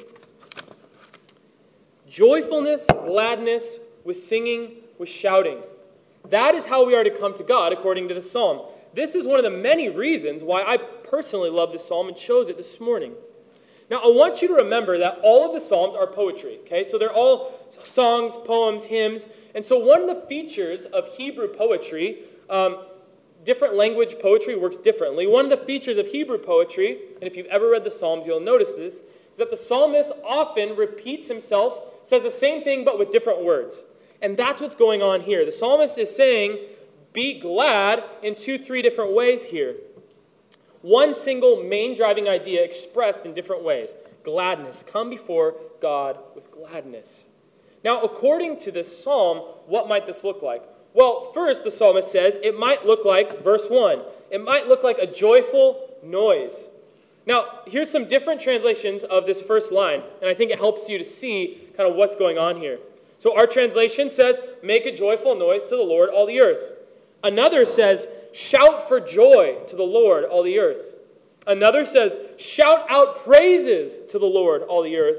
Joyfulness, 2.10 2.86
gladness, 3.06 3.80
with 4.04 4.18
singing, 4.18 4.74
with 5.00 5.08
shouting. 5.08 5.60
That 6.30 6.56
is 6.56 6.66
how 6.66 6.86
we 6.86 6.96
are 6.96 7.04
to 7.04 7.10
come 7.10 7.34
to 7.36 7.44
God 7.44 7.74
according 7.74 8.08
to 8.08 8.14
the 8.14 8.22
psalm. 8.22 8.68
This 8.94 9.14
is 9.14 9.28
one 9.28 9.38
of 9.38 9.44
the 9.44 9.50
many 9.50 9.90
reasons 9.90 10.44
why 10.44 10.64
I 10.64 10.78
personally 10.78 11.50
love 11.50 11.72
this 11.72 11.86
psalm 11.86 12.08
and 12.08 12.16
chose 12.16 12.50
it 12.50 12.58
this 12.58 12.80
morning. 12.80 13.14
Now, 13.90 13.98
I 13.98 14.08
want 14.08 14.42
you 14.42 14.48
to 14.48 14.56
remember 14.56 14.98
that 14.98 15.20
all 15.22 15.46
of 15.46 15.54
the 15.54 15.62
psalms 15.62 15.96
are 15.96 16.08
poetry, 16.08 16.58
okay? 16.62 16.84
So 16.84 16.98
they're 16.98 17.14
all 17.14 17.54
songs, 17.84 18.36
poems, 18.46 18.86
hymns. 18.86 19.28
And 19.54 19.64
so 19.64 19.78
one 19.78 20.02
of 20.02 20.08
the 20.08 20.26
features 20.28 20.86
of 20.86 21.08
Hebrew 21.08 21.48
poetry, 21.48 22.24
um, 22.50 22.86
different 23.44 23.76
language 23.76 24.16
poetry 24.20 24.56
works 24.56 24.78
differently. 24.78 25.28
One 25.28 25.52
of 25.52 25.52
the 25.52 25.66
features 25.66 25.98
of 25.98 26.08
Hebrew 26.08 26.40
poetry, 26.40 26.98
and 27.16 27.24
if 27.24 27.36
you've 27.36 27.46
ever 27.48 27.70
read 27.70 27.84
the 27.84 27.92
Psalms, 27.92 28.26
you'll 28.26 28.40
notice 28.40 28.72
this, 28.72 29.04
is 29.32 29.38
that 29.38 29.52
the 29.52 29.58
psalmist 29.58 30.12
often 30.26 30.76
repeats 30.76 31.28
himself, 31.28 31.84
says 32.04 32.24
the 32.24 32.32
same 32.32 32.64
thing 32.64 32.86
but 32.86 32.98
with 32.98 33.12
different 33.12 33.44
words. 33.44 33.86
And 34.22 34.38
that's 34.38 34.62
what's 34.62 34.76
going 34.76 35.02
on 35.02 35.22
here. 35.22 35.46
The 35.46 35.52
psalmist 35.52 35.98
is 35.98 36.16
saying, 36.16 36.60
be 37.14 37.40
glad 37.40 38.04
in 38.22 38.36
two, 38.36 38.58
three 38.58 38.82
different 38.82 39.14
ways 39.14 39.44
here. 39.44 39.76
One 40.82 41.14
single 41.14 41.64
main 41.64 41.96
driving 41.96 42.28
idea 42.28 42.64
expressed 42.64 43.26
in 43.26 43.34
different 43.34 43.64
ways 43.64 43.96
gladness. 44.24 44.84
Come 44.86 45.10
before 45.10 45.56
God 45.82 46.18
with 46.34 46.52
gladness. 46.52 47.28
Now, 47.84 48.02
according 48.02 48.58
to 48.60 48.72
this 48.72 49.04
psalm, 49.04 49.38
what 49.68 49.88
might 49.88 50.06
this 50.06 50.24
look 50.24 50.42
like? 50.42 50.64
Well, 50.94 51.32
first, 51.34 51.64
the 51.64 51.72
psalmist 51.72 52.12
says 52.12 52.38
it 52.42 52.58
might 52.58 52.86
look 52.86 53.06
like, 53.06 53.44
verse 53.44 53.68
1, 53.70 54.02
it 54.32 54.44
might 54.44 54.68
look 54.68 54.84
like 54.84 54.98
a 54.98 55.06
joyful 55.06 55.96
noise. 56.04 56.70
Now, 57.28 57.62
here's 57.68 57.90
some 57.90 58.08
different 58.08 58.42
translations 58.42 59.04
of 59.04 59.26
this 59.26 59.42
first 59.42 59.72
line, 59.72 60.02
and 60.22 60.30
I 60.30 60.34
think 60.34 60.52
it 60.52 60.60
helps 60.60 60.90
you 60.90 60.98
to 60.98 61.04
see 61.04 61.70
kind 61.76 61.90
of 61.90 61.96
what's 61.96 62.16
going 62.16 62.38
on 62.38 62.58
here. 62.58 62.80
So, 63.26 63.36
our 63.36 63.48
translation 63.48 64.12
says, 64.12 64.40
Make 64.62 64.86
a 64.86 64.96
joyful 64.96 65.34
noise 65.34 65.64
to 65.64 65.76
the 65.76 65.82
Lord, 65.82 66.12
all 66.12 66.28
the 66.28 66.40
earth. 66.40 66.74
Another 67.24 67.66
says, 67.66 68.06
Shout 68.34 68.88
for 68.88 69.00
joy 69.00 69.58
to 69.66 69.76
the 69.76 69.82
Lord, 69.82 70.26
all 70.26 70.44
the 70.44 70.60
earth. 70.60 70.94
Another 71.48 71.88
says, 71.88 72.18
Shout 72.38 72.86
out 72.88 73.26
praises 73.26 74.00
to 74.12 74.20
the 74.20 74.28
Lord, 74.28 74.62
all 74.62 74.84
the 74.84 74.96
earth. 74.98 75.18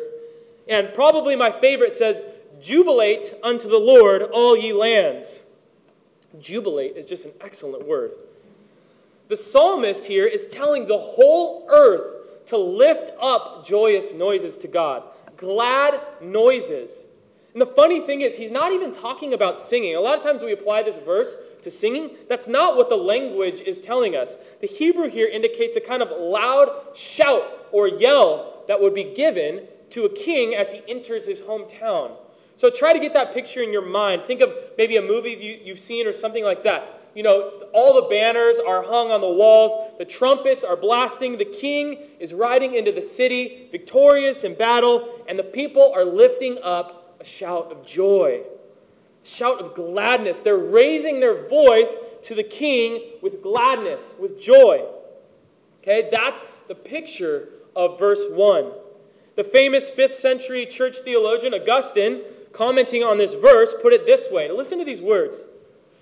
And 0.68 0.94
probably 0.94 1.34
my 1.34 1.50
favorite 1.50 1.92
says, 1.92 2.22
Jubilate 2.62 3.34
unto 3.42 3.68
the 3.68 3.76
Lord, 3.76 4.22
all 4.22 4.56
ye 4.56 4.72
lands. 4.72 5.40
Jubilate 6.38 6.96
is 6.96 7.06
just 7.06 7.24
an 7.24 7.32
excellent 7.40 7.88
word. 7.88 8.12
The 9.26 9.36
psalmist 9.36 10.06
here 10.06 10.26
is 10.26 10.46
telling 10.46 10.86
the 10.86 10.96
whole 10.96 11.66
earth 11.68 12.46
to 12.46 12.56
lift 12.56 13.10
up 13.20 13.66
joyous 13.66 14.14
noises 14.14 14.56
to 14.58 14.68
God, 14.68 15.02
glad 15.36 16.00
noises. 16.22 16.98
And 17.56 17.62
the 17.62 17.72
funny 17.72 18.00
thing 18.00 18.20
is, 18.20 18.36
he's 18.36 18.50
not 18.50 18.72
even 18.72 18.92
talking 18.92 19.32
about 19.32 19.58
singing. 19.58 19.96
A 19.96 20.00
lot 20.02 20.18
of 20.18 20.22
times 20.22 20.42
we 20.42 20.52
apply 20.52 20.82
this 20.82 20.98
verse 20.98 21.38
to 21.62 21.70
singing. 21.70 22.10
That's 22.28 22.46
not 22.46 22.76
what 22.76 22.90
the 22.90 22.96
language 22.96 23.62
is 23.62 23.78
telling 23.78 24.14
us. 24.14 24.36
The 24.60 24.66
Hebrew 24.66 25.08
here 25.08 25.26
indicates 25.26 25.74
a 25.74 25.80
kind 25.80 26.02
of 26.02 26.10
loud 26.10 26.68
shout 26.94 27.66
or 27.72 27.88
yell 27.88 28.62
that 28.68 28.78
would 28.78 28.92
be 28.92 29.04
given 29.04 29.66
to 29.88 30.04
a 30.04 30.14
king 30.14 30.54
as 30.54 30.70
he 30.70 30.82
enters 30.86 31.24
his 31.24 31.40
hometown. 31.40 32.18
So 32.58 32.68
try 32.68 32.92
to 32.92 32.98
get 32.98 33.14
that 33.14 33.32
picture 33.32 33.62
in 33.62 33.72
your 33.72 33.86
mind. 33.86 34.22
Think 34.22 34.42
of 34.42 34.52
maybe 34.76 34.98
a 34.98 35.02
movie 35.02 35.62
you've 35.64 35.80
seen 35.80 36.06
or 36.06 36.12
something 36.12 36.44
like 36.44 36.62
that. 36.64 37.08
You 37.14 37.22
know, 37.22 37.62
all 37.72 37.94
the 37.94 38.06
banners 38.10 38.58
are 38.58 38.82
hung 38.82 39.10
on 39.10 39.22
the 39.22 39.32
walls, 39.32 39.94
the 39.96 40.04
trumpets 40.04 40.62
are 40.62 40.76
blasting, 40.76 41.38
the 41.38 41.46
king 41.46 42.00
is 42.20 42.34
riding 42.34 42.74
into 42.74 42.92
the 42.92 43.00
city, 43.00 43.70
victorious 43.72 44.44
in 44.44 44.52
battle, 44.52 45.08
and 45.26 45.38
the 45.38 45.42
people 45.42 45.90
are 45.96 46.04
lifting 46.04 46.58
up 46.62 47.04
a 47.20 47.24
shout 47.24 47.70
of 47.72 47.86
joy, 47.86 48.42
a 49.24 49.26
shout 49.26 49.60
of 49.60 49.74
gladness. 49.74 50.40
They're 50.40 50.56
raising 50.56 51.20
their 51.20 51.48
voice 51.48 51.98
to 52.24 52.34
the 52.34 52.44
king 52.44 53.02
with 53.22 53.42
gladness, 53.42 54.14
with 54.18 54.40
joy. 54.40 54.84
Okay, 55.82 56.08
that's 56.10 56.44
the 56.68 56.74
picture 56.74 57.48
of 57.74 57.98
verse 57.98 58.24
1. 58.30 58.72
The 59.36 59.44
famous 59.44 59.90
5th 59.90 60.14
century 60.14 60.66
church 60.66 60.98
theologian 60.98 61.54
Augustine 61.54 62.22
commenting 62.56 63.04
on 63.04 63.18
this 63.18 63.34
verse, 63.34 63.74
put 63.82 63.92
it 63.92 64.06
this 64.06 64.30
way. 64.30 64.50
listen 64.50 64.78
to 64.78 64.84
these 64.84 65.02
words. 65.02 65.46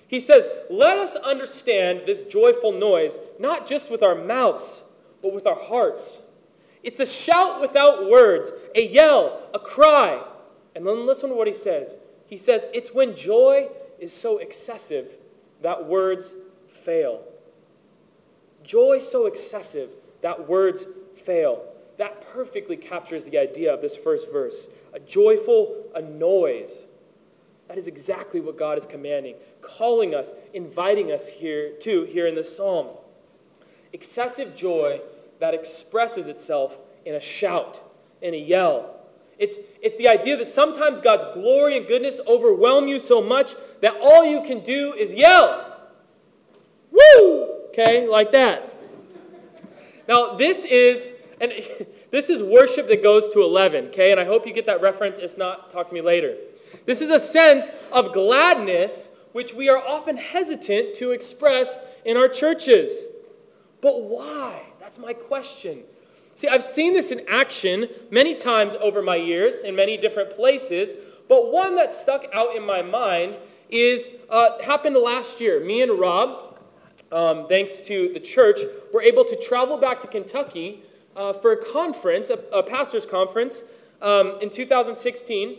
He 0.06 0.20
says, 0.20 0.46
Let 0.70 0.98
us 0.98 1.16
understand 1.16 2.02
this 2.06 2.22
joyful 2.22 2.72
noise, 2.72 3.18
not 3.40 3.66
just 3.66 3.90
with 3.90 4.02
our 4.02 4.14
mouths, 4.14 4.84
but 5.20 5.34
with 5.34 5.46
our 5.46 5.58
hearts. 5.58 6.20
It's 6.84 7.00
a 7.00 7.06
shout 7.06 7.60
without 7.60 8.08
words, 8.08 8.52
a 8.74 8.86
yell, 8.86 9.48
a 9.52 9.58
cry. 9.58 10.22
And 10.74 10.86
then 10.86 11.06
listen 11.06 11.30
to 11.30 11.36
what 11.36 11.46
he 11.46 11.52
says. 11.52 11.96
He 12.26 12.36
says, 12.36 12.66
It's 12.72 12.92
when 12.92 13.14
joy 13.14 13.68
is 13.98 14.12
so 14.12 14.38
excessive 14.38 15.16
that 15.62 15.86
words 15.86 16.36
fail. 16.66 17.22
Joy 18.62 18.98
so 18.98 19.26
excessive 19.26 19.90
that 20.22 20.48
words 20.48 20.86
fail. 21.24 21.64
That 21.98 22.20
perfectly 22.32 22.76
captures 22.76 23.24
the 23.24 23.38
idea 23.38 23.72
of 23.72 23.80
this 23.80 23.96
first 23.96 24.30
verse 24.32 24.68
a 24.92 25.00
joyful 25.00 25.90
a 25.94 26.02
noise. 26.02 26.86
That 27.68 27.78
is 27.78 27.88
exactly 27.88 28.40
what 28.40 28.58
God 28.58 28.78
is 28.78 28.86
commanding, 28.86 29.36
calling 29.62 30.14
us, 30.14 30.32
inviting 30.52 31.12
us 31.12 31.26
here 31.26 31.72
to 31.80 32.04
here 32.04 32.26
in 32.26 32.34
this 32.34 32.54
psalm. 32.54 32.88
Excessive 33.92 34.54
joy 34.54 35.00
that 35.40 35.54
expresses 35.54 36.28
itself 36.28 36.78
in 37.04 37.14
a 37.14 37.20
shout, 37.20 37.80
in 38.22 38.34
a 38.34 38.38
yell. 38.38 38.93
It's, 39.38 39.58
it's 39.82 39.96
the 39.96 40.08
idea 40.08 40.36
that 40.36 40.48
sometimes 40.48 41.00
God's 41.00 41.24
glory 41.34 41.76
and 41.76 41.86
goodness 41.86 42.20
overwhelm 42.26 42.88
you 42.88 42.98
so 42.98 43.22
much 43.22 43.54
that 43.80 43.96
all 44.00 44.24
you 44.24 44.42
can 44.42 44.60
do 44.60 44.92
is 44.94 45.12
yell. 45.12 45.80
Woo! 46.90 47.50
Okay, 47.68 48.06
like 48.06 48.32
that. 48.32 48.72
Now, 50.06 50.36
this 50.36 50.64
is 50.64 51.10
and 51.40 51.52
this 52.10 52.30
is 52.30 52.42
worship 52.42 52.88
that 52.88 53.02
goes 53.02 53.28
to 53.30 53.42
11, 53.42 53.86
okay? 53.86 54.10
And 54.10 54.20
I 54.20 54.24
hope 54.24 54.46
you 54.46 54.52
get 54.52 54.66
that 54.66 54.80
reference. 54.80 55.18
If 55.18 55.36
not, 55.36 55.70
talk 55.70 55.88
to 55.88 55.94
me 55.94 56.00
later. 56.00 56.36
This 56.86 57.00
is 57.00 57.10
a 57.10 57.18
sense 57.18 57.72
of 57.92 58.12
gladness 58.12 59.08
which 59.32 59.52
we 59.52 59.68
are 59.68 59.78
often 59.78 60.16
hesitant 60.16 60.94
to 60.94 61.10
express 61.10 61.80
in 62.04 62.16
our 62.16 62.28
churches. 62.28 63.06
But 63.80 64.04
why? 64.04 64.62
That's 64.78 64.98
my 64.98 65.12
question. 65.12 65.82
See, 66.34 66.48
I've 66.48 66.64
seen 66.64 66.94
this 66.94 67.12
in 67.12 67.22
action 67.28 67.88
many 68.10 68.34
times 68.34 68.74
over 68.80 69.02
my 69.02 69.16
years 69.16 69.62
in 69.62 69.76
many 69.76 69.96
different 69.96 70.34
places, 70.34 70.96
but 71.28 71.52
one 71.52 71.76
that 71.76 71.92
stuck 71.92 72.26
out 72.32 72.56
in 72.56 72.66
my 72.66 72.82
mind 72.82 73.36
is 73.70 74.08
uh, 74.28 74.60
happened 74.62 74.96
last 74.96 75.40
year. 75.40 75.64
Me 75.64 75.82
and 75.82 75.98
Rob, 75.98 76.58
um, 77.12 77.46
thanks 77.48 77.80
to 77.80 78.12
the 78.12 78.20
church, 78.20 78.60
were 78.92 79.02
able 79.02 79.24
to 79.24 79.36
travel 79.40 79.76
back 79.76 80.00
to 80.00 80.08
Kentucky 80.08 80.82
uh, 81.16 81.32
for 81.32 81.52
a 81.52 81.64
conference, 81.72 82.30
a, 82.30 82.38
a 82.52 82.62
pastor's 82.62 83.06
conference, 83.06 83.64
um, 84.02 84.36
in 84.42 84.50
2016 84.50 85.58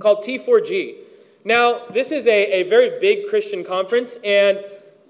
called 0.00 0.22
T4G. 0.22 0.96
Now, 1.44 1.86
this 1.92 2.12
is 2.12 2.26
a, 2.26 2.60
a 2.60 2.62
very 2.64 2.98
big 3.00 3.28
Christian 3.28 3.64
conference, 3.64 4.18
and 4.24 4.62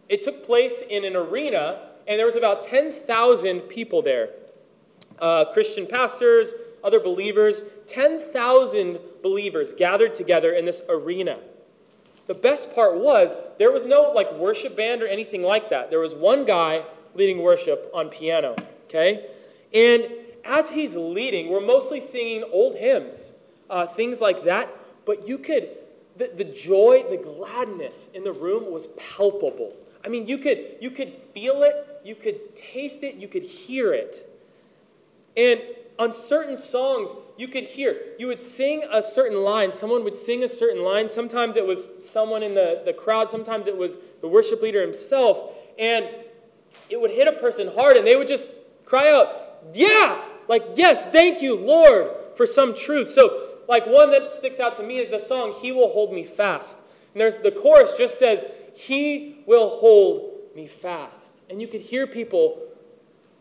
it 0.08 0.22
took 0.22 0.44
place 0.44 0.82
in 0.88 1.04
an 1.04 1.16
arena, 1.16 1.88
and 2.06 2.18
there 2.18 2.26
was 2.26 2.36
about 2.36 2.60
10,000 2.60 3.60
people 3.62 4.02
there. 4.02 4.30
Uh, 5.18 5.47
Christian 5.52 5.87
pastors, 5.87 6.52
other 6.83 7.00
believers, 7.00 7.62
10,000 7.87 8.99
believers 9.23 9.73
gathered 9.73 10.14
together 10.14 10.52
in 10.52 10.64
this 10.64 10.83
arena. 10.88 11.38
The 12.26 12.35
best 12.35 12.75
part 12.75 12.97
was 12.97 13.35
there 13.59 13.71
was 13.71 13.87
no 13.87 14.12
like 14.14 14.33
worship 14.35 14.76
band 14.76 15.02
or 15.02 15.06
anything 15.06 15.42
like 15.42 15.71
that. 15.71 15.90
There 15.90 16.00
was 16.00 16.14
one 16.14 16.44
guy 16.44 16.85
leading 17.14 17.42
worship 17.42 17.90
on 17.94 18.09
piano, 18.09 18.56
okay? 18.85 19.26
And 19.73 20.09
as 20.44 20.71
he's 20.71 20.97
leading, 20.97 21.50
we're 21.50 21.61
mostly 21.61 22.00
singing 22.00 22.44
old 22.52 22.76
hymns, 22.76 23.33
uh, 23.71 23.87
things 23.87 24.21
like 24.21 24.44
that. 24.44 24.71
But 25.04 25.28
you 25.28 25.38
could, 25.38 25.68
the, 26.16 26.30
the 26.35 26.44
joy, 26.44 27.04
the 27.09 27.16
gladness 27.16 28.11
in 28.14 28.25
the 28.25 28.33
room 28.33 28.71
was 28.71 28.88
palpable. 28.97 29.75
I 30.04 30.09
mean, 30.09 30.26
you 30.26 30.38
could, 30.38 30.76
you 30.80 30.90
could 30.90 31.14
feel 31.33 31.62
it, 31.62 32.00
you 32.04 32.14
could 32.14 32.56
taste 32.56 33.02
it, 33.02 33.16
you 33.16 33.28
could 33.28 33.42
hear 33.42 33.92
it. 33.92 34.30
And 35.36 35.60
on 35.98 36.12
certain 36.12 36.56
songs, 36.56 37.10
you 37.36 37.48
could 37.48 37.64
hear, 37.64 37.96
you 38.18 38.26
would 38.26 38.40
sing 38.40 38.84
a 38.90 39.02
certain 39.02 39.42
line, 39.42 39.72
someone 39.72 40.04
would 40.04 40.16
sing 40.16 40.42
a 40.44 40.48
certain 40.48 40.82
line. 40.82 41.08
Sometimes 41.08 41.56
it 41.56 41.66
was 41.66 41.88
someone 42.00 42.42
in 42.42 42.54
the, 42.54 42.82
the 42.84 42.92
crowd, 42.92 43.28
sometimes 43.28 43.66
it 43.66 43.76
was 43.76 43.98
the 44.20 44.28
worship 44.28 44.62
leader 44.62 44.80
himself. 44.80 45.52
And 45.78 46.08
it 46.90 47.00
would 47.00 47.10
hit 47.10 47.28
a 47.28 47.32
person 47.32 47.70
hard, 47.74 47.96
and 47.96 48.06
they 48.06 48.16
would 48.16 48.28
just 48.28 48.50
cry 48.84 49.10
out, 49.10 49.34
yeah, 49.72 50.24
like, 50.48 50.64
yes, 50.74 51.02
thank 51.12 51.40
you, 51.40 51.56
Lord, 51.56 52.10
for 52.36 52.46
some 52.46 52.74
truth. 52.74 53.08
So, 53.08 53.58
like, 53.68 53.86
one 53.86 54.10
that 54.10 54.34
sticks 54.34 54.60
out 54.60 54.76
to 54.76 54.82
me 54.82 54.98
is 54.98 55.10
the 55.10 55.18
song, 55.18 55.54
He 55.60 55.72
Will 55.72 55.90
Hold 55.90 56.12
Me 56.12 56.24
Fast. 56.24 56.82
And 57.12 57.20
there's 57.20 57.36
the 57.36 57.52
chorus 57.52 57.92
just 57.96 58.18
says, 58.18 58.44
He 58.74 59.42
will 59.46 59.68
hold 59.68 60.32
me 60.54 60.66
fast. 60.66 61.32
And 61.48 61.60
you 61.60 61.68
could 61.68 61.80
hear 61.80 62.06
people, 62.06 62.60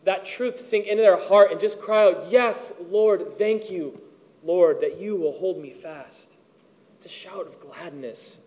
that 0.04 0.26
truth 0.26 0.58
sink 0.58 0.86
into 0.86 1.02
their 1.02 1.16
heart 1.16 1.50
and 1.50 1.60
just 1.60 1.80
cry 1.80 2.04
out, 2.04 2.26
Yes, 2.30 2.72
Lord, 2.88 3.32
thank 3.34 3.70
you, 3.70 4.00
Lord, 4.42 4.80
that 4.80 4.98
you 4.98 5.16
will 5.16 5.32
hold 5.32 5.58
me 5.60 5.70
fast. 5.70 6.36
It's 6.96 7.06
a 7.06 7.08
shout 7.08 7.46
of 7.46 7.60
gladness. 7.60 8.38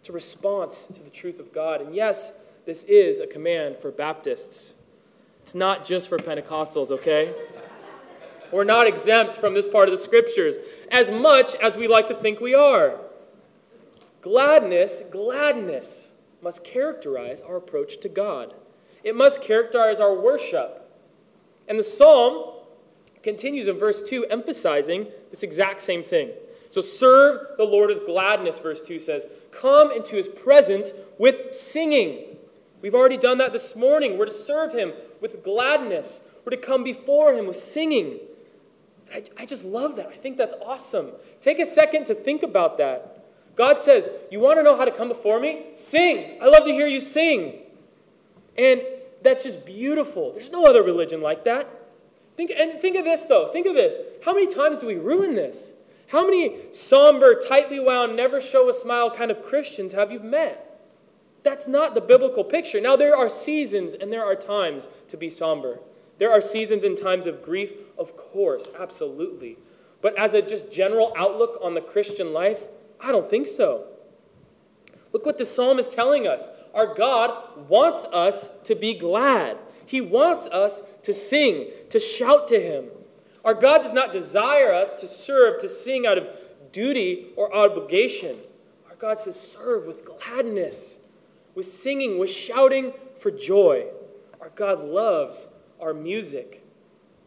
It's 0.00 0.08
a 0.08 0.12
response 0.12 0.88
to 0.88 1.02
the 1.02 1.10
truth 1.10 1.38
of 1.38 1.52
God. 1.52 1.80
And 1.80 1.94
yes, 1.94 2.32
this 2.66 2.84
is 2.84 3.20
a 3.20 3.26
command 3.26 3.76
for 3.76 3.90
Baptists. 3.90 4.74
It's 5.42 5.54
not 5.54 5.84
just 5.84 6.08
for 6.08 6.18
Pentecostals, 6.18 6.90
okay? 6.90 7.34
We're 8.52 8.64
not 8.64 8.86
exempt 8.86 9.36
from 9.36 9.54
this 9.54 9.66
part 9.66 9.88
of 9.88 9.92
the 9.92 9.98
scriptures 9.98 10.58
as 10.90 11.10
much 11.10 11.54
as 11.56 11.76
we 11.76 11.88
like 11.88 12.06
to 12.08 12.14
think 12.14 12.40
we 12.40 12.54
are. 12.54 13.00
Gladness, 14.20 15.02
gladness 15.10 16.12
must 16.42 16.62
characterize 16.62 17.40
our 17.40 17.56
approach 17.56 17.98
to 18.00 18.08
God. 18.08 18.54
It 19.04 19.16
must 19.16 19.42
characterize 19.42 20.00
our 20.00 20.14
worship. 20.14 20.78
And 21.68 21.78
the 21.78 21.84
psalm 21.84 22.54
continues 23.22 23.68
in 23.68 23.78
verse 23.78 24.02
2, 24.02 24.26
emphasizing 24.26 25.08
this 25.30 25.42
exact 25.42 25.80
same 25.80 26.02
thing. 26.02 26.30
So 26.70 26.80
serve 26.80 27.56
the 27.58 27.64
Lord 27.64 27.90
with 27.90 28.06
gladness, 28.06 28.58
verse 28.58 28.80
2 28.80 28.98
says. 28.98 29.26
Come 29.50 29.92
into 29.92 30.16
his 30.16 30.28
presence 30.28 30.92
with 31.18 31.54
singing. 31.54 32.36
We've 32.80 32.94
already 32.94 33.16
done 33.16 33.38
that 33.38 33.52
this 33.52 33.76
morning. 33.76 34.18
We're 34.18 34.26
to 34.26 34.32
serve 34.32 34.72
him 34.72 34.92
with 35.20 35.44
gladness, 35.44 36.20
we're 36.44 36.50
to 36.50 36.56
come 36.56 36.82
before 36.82 37.32
him 37.32 37.46
with 37.46 37.56
singing. 37.56 38.18
I, 39.14 39.22
I 39.38 39.46
just 39.46 39.64
love 39.64 39.96
that. 39.96 40.08
I 40.08 40.16
think 40.16 40.36
that's 40.36 40.54
awesome. 40.64 41.12
Take 41.40 41.58
a 41.58 41.66
second 41.66 42.06
to 42.06 42.14
think 42.14 42.42
about 42.42 42.78
that. 42.78 43.24
God 43.54 43.78
says, 43.78 44.08
You 44.30 44.40
want 44.40 44.58
to 44.58 44.62
know 44.62 44.76
how 44.76 44.84
to 44.84 44.90
come 44.90 45.08
before 45.08 45.38
me? 45.38 45.66
Sing. 45.74 46.38
I 46.40 46.46
love 46.46 46.64
to 46.64 46.72
hear 46.72 46.86
you 46.86 47.00
sing. 47.00 47.60
And 48.56 48.82
that's 49.22 49.44
just 49.44 49.64
beautiful. 49.64 50.32
There's 50.32 50.50
no 50.50 50.66
other 50.66 50.82
religion 50.82 51.20
like 51.20 51.44
that. 51.44 51.68
Think, 52.36 52.50
and 52.50 52.80
think 52.80 52.96
of 52.96 53.04
this, 53.04 53.24
though. 53.24 53.48
Think 53.48 53.66
of 53.66 53.74
this. 53.74 53.94
How 54.24 54.32
many 54.32 54.52
times 54.52 54.78
do 54.78 54.86
we 54.86 54.96
ruin 54.96 55.34
this? 55.34 55.72
How 56.08 56.24
many 56.24 56.56
somber, 56.72 57.34
tightly 57.34 57.80
wound, 57.80 58.16
never 58.16 58.40
show 58.40 58.68
a 58.68 58.74
smile 58.74 59.10
kind 59.10 59.30
of 59.30 59.42
Christians 59.42 59.92
have 59.92 60.12
you 60.12 60.20
met? 60.20 60.68
That's 61.42 61.66
not 61.66 61.94
the 61.94 62.00
biblical 62.00 62.44
picture. 62.44 62.80
Now, 62.80 62.96
there 62.96 63.16
are 63.16 63.28
seasons 63.28 63.94
and 63.94 64.12
there 64.12 64.24
are 64.24 64.36
times 64.36 64.88
to 65.08 65.16
be 65.16 65.28
somber. 65.28 65.80
There 66.18 66.30
are 66.30 66.40
seasons 66.40 66.84
and 66.84 66.96
times 66.96 67.26
of 67.26 67.42
grief, 67.42 67.72
of 67.98 68.16
course, 68.16 68.68
absolutely. 68.78 69.58
But 70.00 70.16
as 70.18 70.34
a 70.34 70.42
just 70.42 70.70
general 70.70 71.12
outlook 71.16 71.58
on 71.62 71.74
the 71.74 71.80
Christian 71.80 72.32
life, 72.32 72.64
I 73.00 73.10
don't 73.10 73.28
think 73.28 73.46
so. 73.46 73.86
Look 75.22 75.26
what 75.26 75.38
the 75.38 75.44
psalm 75.44 75.78
is 75.78 75.88
telling 75.88 76.26
us. 76.26 76.50
Our 76.74 76.94
God 76.96 77.68
wants 77.68 78.06
us 78.06 78.50
to 78.64 78.74
be 78.74 78.92
glad. 78.92 79.56
He 79.86 80.00
wants 80.00 80.48
us 80.48 80.82
to 81.04 81.12
sing, 81.12 81.68
to 81.90 82.00
shout 82.00 82.48
to 82.48 82.60
Him. 82.60 82.86
Our 83.44 83.54
God 83.54 83.82
does 83.82 83.92
not 83.92 84.10
desire 84.10 84.74
us 84.74 84.94
to 84.94 85.06
serve, 85.06 85.60
to 85.60 85.68
sing 85.68 86.08
out 86.08 86.18
of 86.18 86.28
duty 86.72 87.28
or 87.36 87.54
obligation. 87.54 88.36
Our 88.90 88.96
God 88.96 89.20
says, 89.20 89.38
serve 89.38 89.86
with 89.86 90.04
gladness, 90.04 90.98
with 91.54 91.66
singing, 91.66 92.18
with 92.18 92.30
shouting 92.30 92.92
for 93.16 93.30
joy. 93.30 93.86
Our 94.40 94.50
God 94.50 94.82
loves 94.82 95.46
our 95.80 95.94
music. 95.94 96.66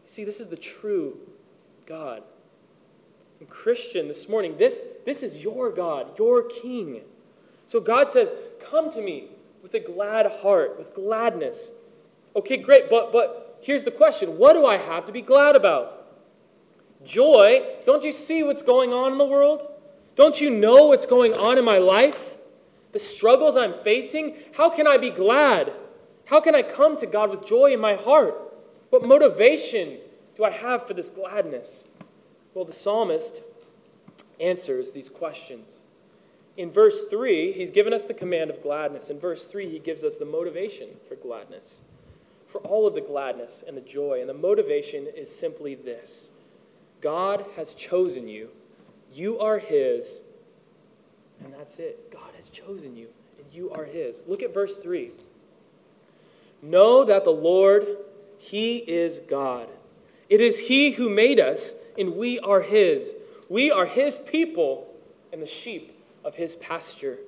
See, 0.05 0.25
this 0.25 0.41
is 0.41 0.47
the 0.47 0.57
true 0.57 1.17
God. 1.85 2.23
And 3.39 3.47
Christian, 3.47 4.09
this 4.09 4.27
morning, 4.27 4.57
this, 4.57 4.83
this 5.05 5.23
is 5.23 5.41
your 5.41 5.71
God, 5.71 6.19
your 6.19 6.43
King. 6.43 6.99
So 7.65 7.79
God 7.79 8.09
says, 8.09 8.33
Come 8.69 8.89
to 8.91 9.01
me 9.01 9.29
with 9.61 9.73
a 9.73 9.79
glad 9.79 10.31
heart, 10.41 10.77
with 10.77 10.93
gladness. 10.93 11.71
Okay, 12.35 12.57
great, 12.57 12.89
but, 12.89 13.11
but 13.11 13.59
here's 13.61 13.83
the 13.83 13.91
question 13.91 14.37
what 14.37 14.53
do 14.53 14.65
I 14.65 14.77
have 14.77 15.05
to 15.05 15.11
be 15.11 15.21
glad 15.21 15.55
about? 15.55 16.03
Joy, 17.03 17.63
don't 17.85 18.03
you 18.03 18.11
see 18.11 18.43
what's 18.43 18.61
going 18.61 18.93
on 18.93 19.11
in 19.11 19.17
the 19.17 19.25
world? 19.25 19.67
Don't 20.15 20.39
you 20.39 20.49
know 20.49 20.87
what's 20.87 21.05
going 21.05 21.33
on 21.33 21.57
in 21.57 21.65
my 21.65 21.77
life? 21.77 22.37
The 22.91 22.99
struggles 22.99 23.57
I'm 23.57 23.73
facing? 23.73 24.37
How 24.53 24.69
can 24.69 24.87
I 24.87 24.97
be 24.97 25.09
glad? 25.09 25.73
How 26.25 26.39
can 26.39 26.55
I 26.55 26.61
come 26.61 26.97
to 26.97 27.05
God 27.05 27.29
with 27.29 27.45
joy 27.45 27.73
in 27.73 27.79
my 27.79 27.95
heart? 27.95 28.35
What 28.89 29.03
motivation 29.03 29.97
do 30.35 30.43
I 30.43 30.51
have 30.51 30.87
for 30.87 30.93
this 30.93 31.09
gladness? 31.09 31.85
Well, 32.53 32.65
the 32.65 32.73
psalmist 32.73 33.41
answers 34.39 34.91
these 34.91 35.09
questions. 35.09 35.84
In 36.57 36.71
verse 36.71 37.03
3, 37.09 37.51
he's 37.51 37.71
given 37.71 37.93
us 37.93 38.03
the 38.03 38.13
command 38.13 38.49
of 38.49 38.61
gladness. 38.61 39.09
In 39.09 39.19
verse 39.19 39.45
3, 39.45 39.69
he 39.69 39.79
gives 39.79 40.03
us 40.03 40.15
the 40.15 40.25
motivation 40.25 40.89
for 41.07 41.15
gladness, 41.15 41.81
for 42.47 42.59
all 42.61 42.87
of 42.87 42.93
the 42.93 43.01
gladness 43.01 43.63
and 43.67 43.75
the 43.75 43.81
joy. 43.81 44.21
And 44.21 44.29
the 44.29 44.33
motivation 44.33 45.07
is 45.15 45.33
simply 45.33 45.75
this 45.75 46.29
God 47.01 47.45
has 47.57 47.73
chosen 47.73 48.27
you, 48.27 48.49
you 49.11 49.37
are 49.39 49.59
his, 49.59 50.23
and 51.43 51.53
that's 51.53 51.79
it. 51.79 52.09
God 52.11 52.31
has 52.37 52.49
chosen 52.49 52.95
you, 52.95 53.09
and 53.37 53.51
you 53.53 53.69
are 53.71 53.85
his. 53.85 54.23
Look 54.25 54.41
at 54.41 54.53
verse 54.53 54.77
3. 54.77 55.11
Know 56.61 57.03
that 57.03 57.25
the 57.25 57.31
Lord, 57.31 57.85
he 58.37 58.77
is 58.77 59.19
God. 59.27 59.67
It 60.29 60.39
is 60.39 60.57
he 60.57 60.91
who 60.91 61.09
made 61.09 61.39
us, 61.39 61.73
and 61.97 62.15
we 62.15 62.39
are 62.39 62.61
his. 62.61 63.13
We 63.49 63.71
are 63.71 63.85
his 63.85 64.17
people 64.17 64.87
and 65.31 65.41
the 65.41 65.47
sheep 65.47 65.94
of 66.25 66.35
his 66.35 66.55
pasture. 66.57 67.19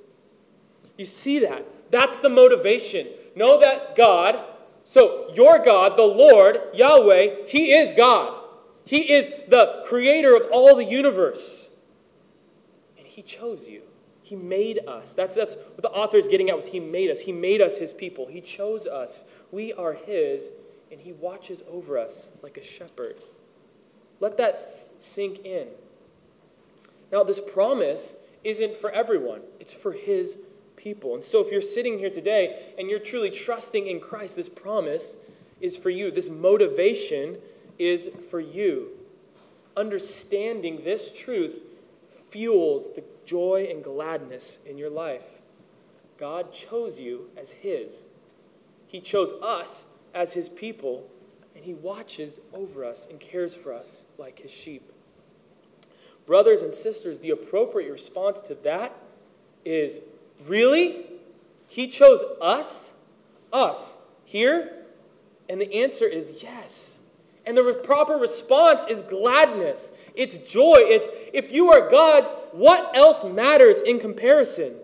You 0.98 1.06
see 1.06 1.40
that? 1.40 1.66
That's 1.92 2.20
the 2.20 2.30
motivation. 2.30 3.08
Know 3.36 3.60
that 3.62 3.96
God, 3.96 4.44
so 4.84 5.30
your 5.34 5.64
God, 5.64 5.96
the 5.96 6.04
Lord, 6.04 6.60
Yahweh, 6.74 7.46
he 7.48 7.72
is 7.72 7.94
God. 7.96 8.44
He 8.84 9.14
is 9.14 9.30
the 9.48 9.84
creator 9.86 10.36
of 10.36 10.48
all 10.52 10.76
the 10.76 10.84
universe. 10.84 11.70
And 12.98 13.08
he 13.08 13.22
chose 13.22 13.68
you. 13.70 13.84
He 14.28 14.36
made 14.36 14.82
us. 14.86 15.14
That's, 15.14 15.36
that's 15.36 15.56
what 15.56 15.82
the 15.82 15.90
author 15.90 16.18
is 16.18 16.28
getting 16.28 16.50
at 16.50 16.58
with 16.58 16.68
He 16.68 16.82
made 16.82 17.10
us. 17.10 17.22
He 17.22 17.32
made 17.32 17.62
us 17.62 17.78
His 17.78 17.94
people. 17.94 18.28
He 18.28 18.42
chose 18.42 18.86
us. 18.86 19.24
We 19.52 19.72
are 19.72 19.94
His, 19.94 20.50
and 20.92 21.00
He 21.00 21.14
watches 21.14 21.64
over 21.70 21.98
us 21.98 22.28
like 22.44 22.58
a 22.58 22.62
shepherd. 22.62 23.22
Let 24.20 24.36
that 24.36 24.58
sink 24.98 25.46
in. 25.46 25.68
Now, 27.10 27.24
this 27.24 27.40
promise 27.40 28.18
isn't 28.48 28.78
for 28.78 28.90
everyone, 28.92 29.42
it's 29.60 29.74
for 29.74 29.92
His 29.92 30.40
people. 30.78 31.16
And 31.16 31.24
so, 31.24 31.44
if 31.44 31.52
you're 31.52 31.62
sitting 31.62 32.00
here 32.00 32.10
today 32.10 32.74
and 32.80 32.90
you're 32.90 32.98
truly 32.98 33.30
trusting 33.30 33.88
in 33.88 34.00
Christ, 34.00 34.38
this 34.38 34.48
promise 34.48 35.18
is 35.60 35.76
for 35.76 35.90
you. 35.90 36.12
This 36.12 36.30
motivation 36.30 37.38
is 37.78 38.10
for 38.32 38.40
you. 38.40 38.92
Understanding 39.76 40.82
this 40.86 41.12
truth 41.12 41.60
fuels 42.30 42.94
the 42.96 43.04
joy 43.26 43.68
and 43.70 43.84
gladness 43.84 44.60
in 44.66 44.78
your 44.78 44.90
life. 44.90 45.26
God 46.18 46.54
chose 46.54 46.98
you 46.98 47.30
as 47.36 47.52
His, 47.52 48.04
He 48.88 49.02
chose 49.02 49.34
us 49.42 49.86
as 50.16 50.32
His 50.32 50.48
people, 50.48 51.06
and 51.54 51.66
He 51.66 51.74
watches 51.74 52.40
over 52.54 52.86
us 52.86 53.08
and 53.10 53.20
cares 53.20 53.54
for 53.56 53.74
us 53.74 54.06
like 54.18 54.40
His 54.40 54.52
sheep. 54.52 54.94
Brothers 56.28 56.62
and 56.62 56.74
sisters, 56.74 57.22
the 57.22 57.32
appropriate 57.32 57.92
response 57.92 58.42
to 58.42 58.56
that 58.64 58.96
is 59.66 60.02
really? 60.46 61.06
He 61.68 61.88
chose 61.88 62.24
us? 62.42 62.94
Us 63.52 63.96
here? 64.26 64.84
And 65.50 65.60
the 65.60 65.74
answer 65.74 66.06
is 66.06 66.44
yes. 66.44 67.00
And 67.46 67.58
the 67.58 67.80
proper 67.82 68.16
response 68.16 68.84
is 68.90 69.02
gladness. 69.04 69.94
It's 70.16 70.36
joy. 70.36 70.76
It's 70.80 71.08
if 71.34 71.50
you 71.50 71.72
are 71.72 71.90
God's, 71.90 72.30
what 72.52 72.96
else 72.96 73.24
matters 73.24 73.80
in 73.80 73.98
comparison? 74.00 74.76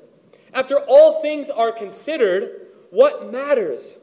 After 0.53 0.79
all 0.79 1.21
things 1.21 1.49
are 1.49 1.73
considered, 1.73 2.67
what 2.89 3.29
matters? 3.29 3.99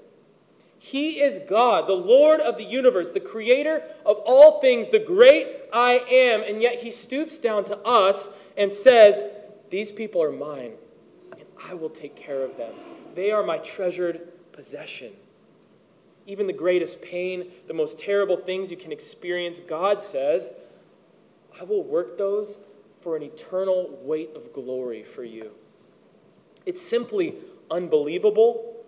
He 0.83 1.21
is 1.21 1.41
God, 1.47 1.87
the 1.87 1.93
Lord 1.93 2.41
of 2.41 2.57
the 2.57 2.65
universe, 2.65 3.11
the 3.11 3.21
creator 3.21 3.83
of 4.07 4.17
all 4.25 4.63
things, 4.63 4.89
the 4.89 4.99
great 4.99 5.47
I 5.75 6.03
am. 6.11 6.41
And 6.41 6.63
yet 6.63 6.79
he 6.79 6.91
stoops 6.91 7.37
down 7.37 7.67
to 7.67 7.77
us 7.81 8.31
and 8.57 8.73
says, 8.73 9.27
These 9.69 9.93
people 9.93 10.23
are 10.23 10.33
mine, 10.33 10.73
and 11.33 11.45
I 11.69 11.75
will 11.75 11.91
take 11.91 12.17
care 12.17 12.43
of 12.43 12.57
them. 12.57 12.73
They 13.15 13.31
are 13.31 13.43
my 13.43 13.59
treasured 13.59 14.27
possession. 14.53 15.13
Even 16.27 16.47
the 16.47 16.55
greatest 16.55 17.03
pain, 17.03 17.51
the 17.67 17.75
most 17.75 17.99
terrible 17.99 18.39
things 18.39 18.71
you 18.71 18.79
can 18.79 18.91
experience, 18.91 19.61
God 19.61 20.01
says, 20.01 20.55
I 21.61 21.65
will 21.65 21.85
work 21.85 22.17
those 22.17 22.57
for 23.03 23.17
an 23.17 23.23
eternal 23.23 23.99
weight 24.03 24.31
of 24.35 24.51
glory 24.55 25.03
for 25.03 25.25
you. 25.25 25.51
It's 26.65 26.81
simply 26.81 27.35
unbelievable 27.71 28.80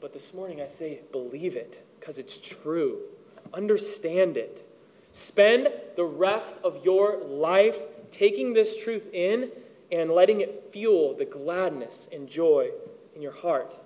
but 0.00 0.12
this 0.12 0.34
morning 0.34 0.60
I 0.60 0.66
say, 0.66 1.00
believe 1.12 1.56
it 1.56 1.84
because 1.98 2.18
it's 2.18 2.36
true. 2.36 3.00
Understand 3.52 4.36
it. 4.36 4.68
Spend 5.12 5.68
the 5.96 6.04
rest 6.04 6.56
of 6.62 6.84
your 6.84 7.24
life 7.24 7.78
taking 8.10 8.52
this 8.52 8.82
truth 8.82 9.06
in 9.12 9.50
and 9.90 10.10
letting 10.10 10.40
it 10.40 10.68
fuel 10.72 11.14
the 11.14 11.24
gladness 11.24 12.08
and 12.12 12.28
joy 12.28 12.70
in 13.14 13.22
your 13.22 13.32
heart. 13.32 13.78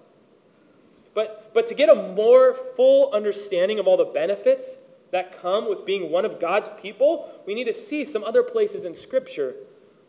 But, 1.15 1.53
but 1.55 1.67
to 1.69 1.75
get 1.75 1.89
a 1.89 1.95
more 1.95 2.55
full 2.77 3.13
understanding 3.13 3.79
of 3.79 3.87
all 3.87 3.97
the 3.97 4.05
benefits 4.05 4.79
that 5.11 5.41
come 5.41 5.69
with 5.69 5.85
being 5.85 6.11
one 6.11 6.25
of 6.25 6.39
God's 6.39 6.71
people, 6.81 7.31
we 7.47 7.55
need 7.55 7.65
to 7.65 7.73
see 7.73 8.05
some 8.05 8.23
other 8.25 8.43
places 8.43 8.85
in 8.85 8.95
Scripture 8.95 9.55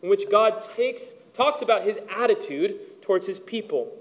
in 0.02 0.08
which 0.08 0.30
God 0.30 0.60
takes, 0.60 1.14
talks 1.32 1.62
about 1.62 1.84
his 1.84 1.98
attitude 2.16 3.02
towards 3.02 3.26
his 3.26 3.38
people. 3.38 3.92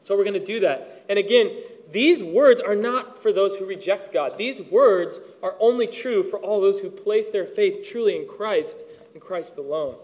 So 0.00 0.16
we're 0.16 0.24
going 0.24 0.34
to 0.34 0.44
do 0.44 0.60
that. 0.60 1.04
And 1.08 1.18
again, 1.18 1.50
these 1.90 2.22
words 2.22 2.60
are 2.60 2.74
not 2.74 3.22
for 3.22 3.32
those 3.32 3.56
who 3.56 3.64
reject 3.64 4.12
God. 4.12 4.36
These 4.36 4.62
words 4.62 5.20
are 5.42 5.56
only 5.60 5.86
true 5.86 6.22
for 6.22 6.38
all 6.38 6.60
those 6.60 6.80
who 6.80 6.90
place 6.90 7.30
their 7.30 7.46
faith 7.46 7.86
truly 7.88 8.16
in 8.16 8.26
Christ 8.26 8.82
and 9.12 9.22
Christ 9.22 9.56
alone. 9.56 9.96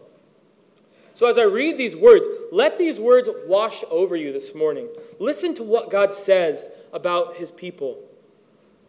So 1.14 1.26
as 1.26 1.38
I 1.38 1.42
read 1.42 1.76
these 1.76 1.94
words, 1.94 2.26
let 2.50 2.78
these 2.78 2.98
words 2.98 3.28
wash 3.46 3.84
over 3.90 4.16
you 4.16 4.32
this 4.32 4.54
morning. 4.54 4.88
Listen 5.18 5.54
to 5.56 5.62
what 5.62 5.90
God 5.90 6.12
says 6.12 6.68
about 6.92 7.36
his 7.36 7.50
people. 7.50 7.98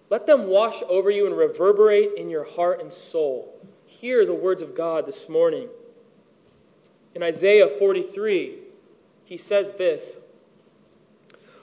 Let 0.09 0.27
them 0.27 0.47
wash 0.47 0.81
over 0.87 1.09
you 1.09 1.25
and 1.25 1.35
reverberate 1.35 2.11
in 2.17 2.29
your 2.29 2.45
heart 2.45 2.81
and 2.81 2.93
soul. 2.93 3.59
Hear 3.85 4.25
the 4.25 4.33
words 4.33 4.61
of 4.61 4.75
God 4.75 5.05
this 5.05 5.27
morning. 5.27 5.67
In 7.15 7.23
Isaiah 7.23 7.67
43, 7.67 8.59
he 9.25 9.37
says 9.37 9.73
this 9.73 10.17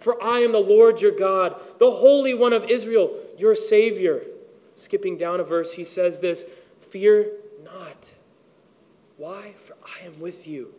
For 0.00 0.22
I 0.22 0.38
am 0.38 0.52
the 0.52 0.58
Lord 0.58 1.00
your 1.00 1.12
God, 1.12 1.60
the 1.78 1.90
Holy 1.90 2.34
One 2.34 2.54
of 2.54 2.64
Israel, 2.64 3.14
your 3.38 3.54
Savior. 3.54 4.22
Skipping 4.74 5.18
down 5.18 5.40
a 5.40 5.44
verse, 5.44 5.74
he 5.74 5.84
says 5.84 6.18
this 6.18 6.46
Fear 6.88 7.30
not. 7.62 8.10
Why? 9.18 9.54
For 9.64 9.76
I 9.84 10.06
am 10.06 10.18
with 10.18 10.48
you. 10.48 10.74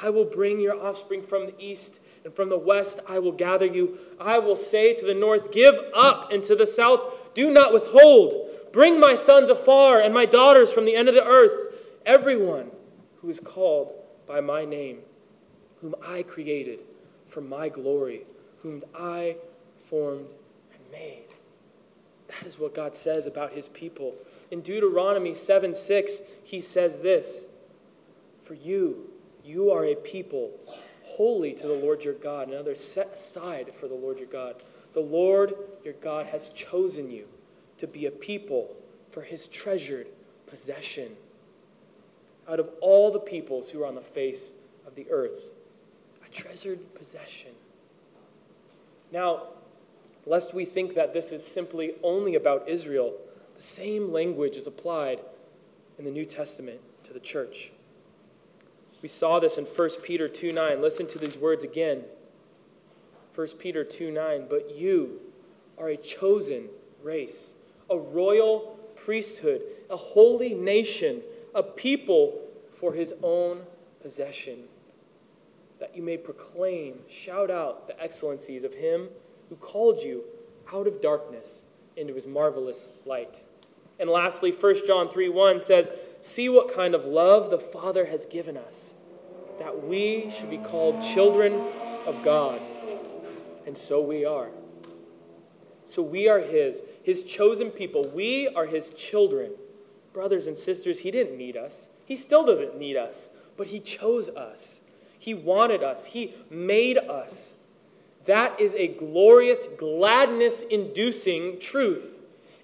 I 0.00 0.10
will 0.10 0.24
bring 0.24 0.60
your 0.60 0.84
offspring 0.84 1.22
from 1.22 1.46
the 1.46 1.54
east, 1.58 2.00
and 2.24 2.34
from 2.34 2.48
the 2.48 2.58
west 2.58 3.00
I 3.08 3.20
will 3.20 3.32
gather 3.32 3.66
you. 3.66 3.98
I 4.20 4.38
will 4.40 4.56
say 4.56 4.94
to 4.94 5.06
the 5.06 5.14
north, 5.14 5.52
Give 5.52 5.74
up, 5.94 6.32
and 6.32 6.42
to 6.44 6.56
the 6.56 6.66
south, 6.66 7.34
Do 7.34 7.50
not 7.50 7.72
withhold. 7.72 8.50
Bring 8.72 8.98
my 8.98 9.14
sons 9.14 9.48
afar 9.48 10.00
and 10.00 10.12
my 10.12 10.26
daughters 10.26 10.72
from 10.72 10.84
the 10.84 10.94
end 10.96 11.08
of 11.08 11.14
the 11.14 11.24
earth, 11.24 11.74
everyone 12.04 12.70
who 13.20 13.30
is 13.30 13.40
called 13.40 13.92
by 14.26 14.40
my 14.40 14.64
name, 14.64 14.98
whom 15.80 15.94
I 16.04 16.22
created 16.22 16.80
for 17.28 17.40
my 17.40 17.68
glory, 17.68 18.22
whom 18.62 18.82
I 18.94 19.36
formed 19.88 20.32
and 20.72 20.80
made. 20.90 21.28
That 22.28 22.46
is 22.46 22.58
what 22.58 22.74
God 22.74 22.94
says 22.94 23.26
about 23.26 23.52
his 23.52 23.68
people. 23.68 24.14
In 24.50 24.60
Deuteronomy 24.60 25.34
7 25.34 25.74
6, 25.74 26.22
he 26.44 26.60
says 26.60 26.98
this 26.98 27.46
For 28.42 28.54
you, 28.54 29.10
you 29.44 29.70
are 29.70 29.86
a 29.86 29.94
people 29.94 30.50
holy 31.04 31.52
to 31.54 31.66
the 31.66 31.74
Lord 31.74 32.04
your 32.04 32.14
God, 32.14 32.48
another 32.48 32.74
set 32.74 33.14
aside 33.14 33.72
for 33.74 33.88
the 33.88 33.94
Lord 33.94 34.18
your 34.18 34.28
God. 34.28 34.62
The 34.92 35.00
Lord 35.00 35.54
your 35.84 35.94
God 35.94 36.26
has 36.26 36.50
chosen 36.50 37.10
you 37.10 37.26
to 37.78 37.86
be 37.86 38.06
a 38.06 38.10
people 38.10 38.76
for 39.10 39.22
his 39.22 39.46
treasured 39.48 40.08
possession. 40.46 41.12
Out 42.48 42.60
of 42.60 42.70
all 42.80 43.10
the 43.10 43.20
peoples 43.20 43.70
who 43.70 43.82
are 43.82 43.86
on 43.86 43.94
the 43.94 44.00
face 44.00 44.52
of 44.86 44.94
the 44.94 45.06
earth, 45.10 45.50
a 46.28 46.34
treasured 46.34 46.94
possession. 46.94 47.52
Now, 49.12 49.44
lest 50.26 50.54
we 50.54 50.64
think 50.64 50.94
that 50.94 51.12
this 51.12 51.32
is 51.32 51.46
simply 51.46 51.94
only 52.02 52.34
about 52.34 52.68
Israel, 52.68 53.14
the 53.56 53.62
same 53.62 54.12
language 54.12 54.56
is 54.56 54.66
applied 54.66 55.20
in 55.98 56.04
the 56.04 56.10
New 56.10 56.24
Testament 56.24 56.80
to 57.04 57.12
the 57.12 57.20
church. 57.20 57.72
We 59.00 59.08
saw 59.08 59.38
this 59.40 59.58
in 59.58 59.64
1 59.64 59.88
Peter 60.02 60.28
2 60.28 60.52
9. 60.52 60.82
Listen 60.82 61.06
to 61.08 61.18
these 61.18 61.36
words 61.36 61.62
again. 61.64 62.04
1 63.34 63.46
Peter 63.58 63.84
2 63.84 64.10
9. 64.10 64.46
But 64.50 64.74
you 64.74 65.20
are 65.78 65.88
a 65.88 65.96
chosen 65.96 66.68
race 67.02 67.54
a 67.90 67.96
royal 67.96 68.78
priesthood, 68.94 69.62
a 69.88 69.96
holy 69.96 70.52
nation, 70.52 71.22
a 71.54 71.62
people 71.62 72.38
for 72.78 72.92
his 72.92 73.14
own 73.22 73.62
possession, 74.02 74.64
that 75.80 75.96
you 75.96 76.02
may 76.02 76.16
proclaim, 76.16 77.00
shout 77.08 77.50
out 77.50 77.86
the 77.86 78.00
excellencies 78.02 78.64
of 78.64 78.74
him 78.74 79.08
who 79.48 79.56
called 79.56 80.02
you 80.02 80.24
out 80.72 80.86
of 80.86 81.00
darkness 81.00 81.64
into 81.96 82.14
his 82.14 82.26
marvelous 82.26 82.88
light. 83.04 83.44
And 83.98 84.08
lastly, 84.08 84.52
1 84.52 84.86
John 84.86 85.08
3 85.08 85.28
1 85.28 85.60
says, 85.60 85.90
See 86.20 86.48
what 86.48 86.74
kind 86.74 86.94
of 86.94 87.04
love 87.04 87.50
the 87.50 87.58
Father 87.58 88.06
has 88.06 88.26
given 88.26 88.56
us, 88.56 88.94
that 89.58 89.86
we 89.86 90.30
should 90.30 90.50
be 90.50 90.58
called 90.58 91.02
children 91.02 91.54
of 92.06 92.22
God. 92.22 92.60
And 93.66 93.76
so 93.76 94.00
we 94.00 94.24
are. 94.24 94.50
So 95.84 96.02
we 96.02 96.28
are 96.28 96.40
His, 96.40 96.82
His 97.02 97.24
chosen 97.24 97.70
people. 97.70 98.10
We 98.14 98.48
are 98.48 98.66
His 98.66 98.90
children. 98.90 99.52
Brothers 100.12 100.46
and 100.46 100.56
sisters, 100.56 100.98
He 100.98 101.10
didn't 101.10 101.36
need 101.36 101.56
us. 101.56 101.88
He 102.04 102.16
still 102.16 102.44
doesn't 102.44 102.78
need 102.78 102.96
us, 102.96 103.30
but 103.56 103.66
He 103.66 103.80
chose 103.80 104.28
us. 104.28 104.80
He 105.18 105.34
wanted 105.34 105.82
us. 105.82 106.06
He 106.06 106.34
made 106.50 106.98
us. 106.98 107.54
That 108.24 108.60
is 108.60 108.74
a 108.74 108.88
glorious, 108.88 109.68
gladness 109.78 110.62
inducing 110.62 111.60
truth. 111.60 112.14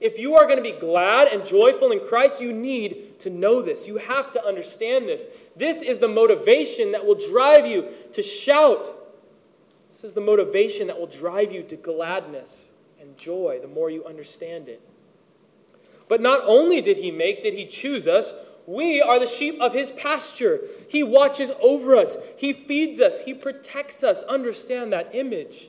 If 0.01 0.19
you 0.19 0.35
are 0.35 0.45
going 0.45 0.59
to 0.59 0.63
be 0.63 0.79
glad 0.79 1.29
and 1.29 1.47
joyful 1.47 1.91
in 1.93 2.01
Christ, 2.01 2.41
you 2.41 2.53
need 2.53 3.19
to 3.21 3.31
know 3.31 3.63
this. 3.63 3.89
You 3.89 3.97
have 3.97 4.31
to 4.33 4.45
understand 4.45 5.09
this. 5.09 5.29
This 5.57 5.81
is 5.81 5.99
the 5.99 6.09
motivation 6.09 6.93
that 6.93 7.07
will 7.07 7.15
drive 7.15 7.67
you 7.67 7.89
to 8.13 8.23
shout. 8.23 8.95
This 9.89 10.05
is 10.05 10.13
the 10.13 10.21
motivation 10.21 10.89
that 10.89 10.99
will 10.99 11.07
drive 11.07 11.53
you 11.53 11.63
to 11.63 11.77
gladness 11.77 12.71
and 13.01 13.17
joy 13.17 13.61
the 13.63 13.69
more 13.69 13.89
you 13.89 14.05
understand 14.05 14.69
it. 14.69 14.83
But 16.09 16.21
not 16.21 16.43
only 16.45 16.83
did 16.83 16.99
he 16.99 17.11
make, 17.11 17.43
did 17.43 17.55
he 17.55 17.65
choose 17.65 18.07
us, 18.07 18.35
we 18.67 19.03
are 19.03 19.19
the 19.19 19.27
sheep 19.27 19.61
of 19.61 19.73
his 19.73 19.91
pasture. 19.93 20.61
He 20.89 21.03
watches 21.03 21.53
over 21.61 21.97
us, 21.97 22.17
he 22.37 22.53
feeds 22.53 23.01
us, 23.01 23.23
he 23.23 23.35
protects 23.35 24.03
us. 24.03 24.23
Understand 24.25 24.93
that 24.93 25.15
image. 25.15 25.69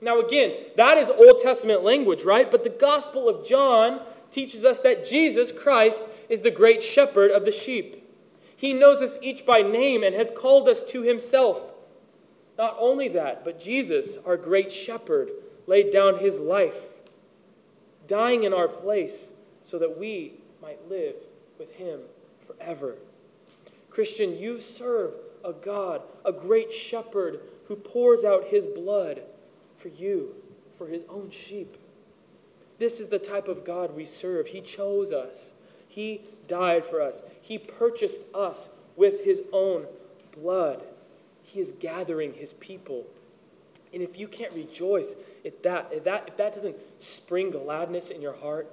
Now, 0.00 0.20
again, 0.20 0.54
that 0.76 0.96
is 0.96 1.10
Old 1.10 1.40
Testament 1.40 1.82
language, 1.82 2.24
right? 2.24 2.50
But 2.50 2.64
the 2.64 2.70
Gospel 2.70 3.28
of 3.28 3.46
John 3.46 4.00
teaches 4.30 4.64
us 4.64 4.78
that 4.80 5.04
Jesus 5.04 5.52
Christ 5.52 6.04
is 6.28 6.40
the 6.40 6.50
great 6.50 6.82
shepherd 6.82 7.30
of 7.30 7.44
the 7.44 7.52
sheep. 7.52 8.08
He 8.56 8.72
knows 8.72 9.02
us 9.02 9.18
each 9.20 9.44
by 9.44 9.62
name 9.62 10.02
and 10.02 10.14
has 10.14 10.30
called 10.30 10.68
us 10.68 10.82
to 10.84 11.02
himself. 11.02 11.72
Not 12.56 12.76
only 12.78 13.08
that, 13.08 13.44
but 13.44 13.60
Jesus, 13.60 14.18
our 14.24 14.36
great 14.36 14.70
shepherd, 14.70 15.30
laid 15.66 15.90
down 15.90 16.18
his 16.18 16.38
life, 16.38 16.78
dying 18.06 18.44
in 18.44 18.54
our 18.54 18.68
place 18.68 19.32
so 19.62 19.78
that 19.78 19.98
we 19.98 20.34
might 20.62 20.88
live 20.88 21.16
with 21.58 21.74
him 21.74 22.00
forever. 22.58 22.96
Christian, 23.90 24.36
you 24.36 24.60
serve 24.60 25.14
a 25.44 25.52
God, 25.52 26.02
a 26.24 26.32
great 26.32 26.72
shepherd 26.72 27.40
who 27.66 27.76
pours 27.76 28.24
out 28.24 28.48
his 28.48 28.66
blood 28.66 29.22
for 29.76 29.88
you, 29.88 30.34
for 30.76 30.86
his 30.86 31.02
own 31.08 31.30
sheep. 31.30 31.76
This 32.78 33.00
is 33.00 33.08
the 33.08 33.18
type 33.18 33.48
of 33.48 33.64
God 33.64 33.94
we 33.94 34.04
serve. 34.04 34.46
He 34.46 34.60
chose 34.60 35.12
us, 35.12 35.54
He 35.86 36.22
died 36.48 36.84
for 36.84 37.00
us, 37.00 37.22
He 37.42 37.58
purchased 37.58 38.22
us 38.34 38.70
with 38.96 39.24
His 39.24 39.42
own 39.52 39.86
blood. 40.32 40.82
He 41.42 41.60
is 41.60 41.72
gathering 41.72 42.32
His 42.32 42.54
people 42.54 43.06
and 43.92 44.02
if 44.02 44.18
you 44.18 44.28
can't 44.28 44.52
rejoice 44.52 45.16
if 45.42 45.62
that, 45.62 45.88
if 45.92 46.04
that, 46.04 46.28
if 46.28 46.36
that 46.36 46.54
doesn't 46.54 46.76
spring 47.00 47.50
gladness 47.50 48.10
in 48.10 48.22
your 48.22 48.34
heart, 48.34 48.70